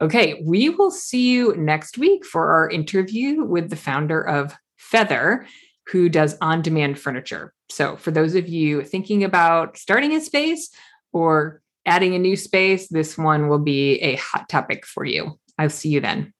Okay, 0.00 0.42
we 0.44 0.68
will 0.68 0.90
see 0.90 1.30
you 1.30 1.54
next 1.56 1.98
week 1.98 2.24
for 2.24 2.50
our 2.52 2.70
interview 2.70 3.42
with 3.42 3.70
the 3.70 3.76
founder 3.76 4.20
of 4.20 4.54
Feather 4.76 5.46
who 5.88 6.08
does 6.08 6.36
on 6.40 6.62
demand 6.62 6.98
furniture. 6.98 7.52
So, 7.70 7.96
for 7.96 8.10
those 8.10 8.34
of 8.34 8.48
you 8.48 8.82
thinking 8.82 9.24
about 9.24 9.76
starting 9.78 10.12
a 10.12 10.20
space 10.20 10.70
or 11.12 11.62
adding 11.86 12.14
a 12.14 12.18
new 12.18 12.36
space, 12.36 12.88
this 12.88 13.16
one 13.16 13.48
will 13.48 13.58
be 13.58 13.94
a 14.00 14.16
hot 14.16 14.48
topic 14.48 14.84
for 14.84 15.04
you. 15.04 15.38
I'll 15.58 15.70
see 15.70 15.88
you 15.88 16.00
then. 16.00 16.32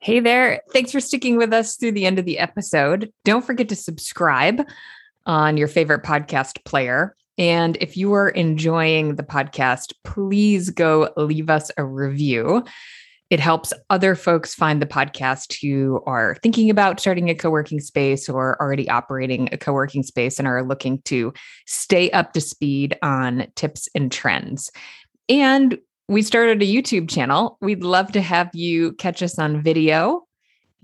Hey 0.00 0.20
there. 0.20 0.60
Thanks 0.72 0.92
for 0.92 1.00
sticking 1.00 1.38
with 1.38 1.52
us 1.54 1.76
through 1.76 1.92
the 1.92 2.04
end 2.04 2.18
of 2.18 2.26
the 2.26 2.38
episode. 2.38 3.10
Don't 3.24 3.44
forget 3.44 3.70
to 3.70 3.76
subscribe 3.76 4.66
on 5.26 5.56
your 5.56 5.68
favorite 5.68 6.02
podcast 6.02 6.64
player. 6.64 7.16
And 7.36 7.76
if 7.80 7.96
you 7.96 8.12
are 8.12 8.28
enjoying 8.28 9.16
the 9.16 9.22
podcast, 9.22 9.92
please 10.04 10.70
go 10.70 11.10
leave 11.16 11.50
us 11.50 11.70
a 11.76 11.84
review. 11.84 12.64
It 13.30 13.40
helps 13.40 13.72
other 13.90 14.14
folks 14.14 14.54
find 14.54 14.80
the 14.80 14.86
podcast 14.86 15.60
who 15.60 16.02
are 16.06 16.36
thinking 16.42 16.70
about 16.70 17.00
starting 17.00 17.30
a 17.30 17.34
co 17.34 17.50
working 17.50 17.80
space 17.80 18.28
or 18.28 18.60
already 18.60 18.88
operating 18.88 19.48
a 19.50 19.58
co 19.58 19.72
working 19.72 20.02
space 20.02 20.38
and 20.38 20.46
are 20.46 20.62
looking 20.62 21.00
to 21.06 21.32
stay 21.66 22.10
up 22.10 22.32
to 22.34 22.40
speed 22.40 22.96
on 23.02 23.46
tips 23.56 23.88
and 23.94 24.12
trends. 24.12 24.70
And 25.28 25.78
we 26.06 26.22
started 26.22 26.62
a 26.62 26.66
YouTube 26.66 27.08
channel. 27.08 27.56
We'd 27.60 27.82
love 27.82 28.12
to 28.12 28.20
have 28.20 28.50
you 28.52 28.92
catch 28.92 29.22
us 29.22 29.38
on 29.38 29.62
video. 29.62 30.26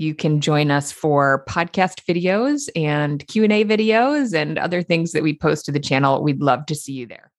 You 0.00 0.14
can 0.14 0.40
join 0.40 0.70
us 0.70 0.90
for 0.90 1.44
podcast 1.46 2.06
videos 2.08 2.70
and 2.74 3.26
Q&A 3.28 3.66
videos 3.66 4.32
and 4.32 4.58
other 4.58 4.82
things 4.82 5.12
that 5.12 5.22
we 5.22 5.36
post 5.36 5.66
to 5.66 5.72
the 5.72 5.78
channel. 5.78 6.22
We'd 6.22 6.40
love 6.40 6.64
to 6.66 6.74
see 6.74 6.94
you 6.94 7.06
there. 7.06 7.29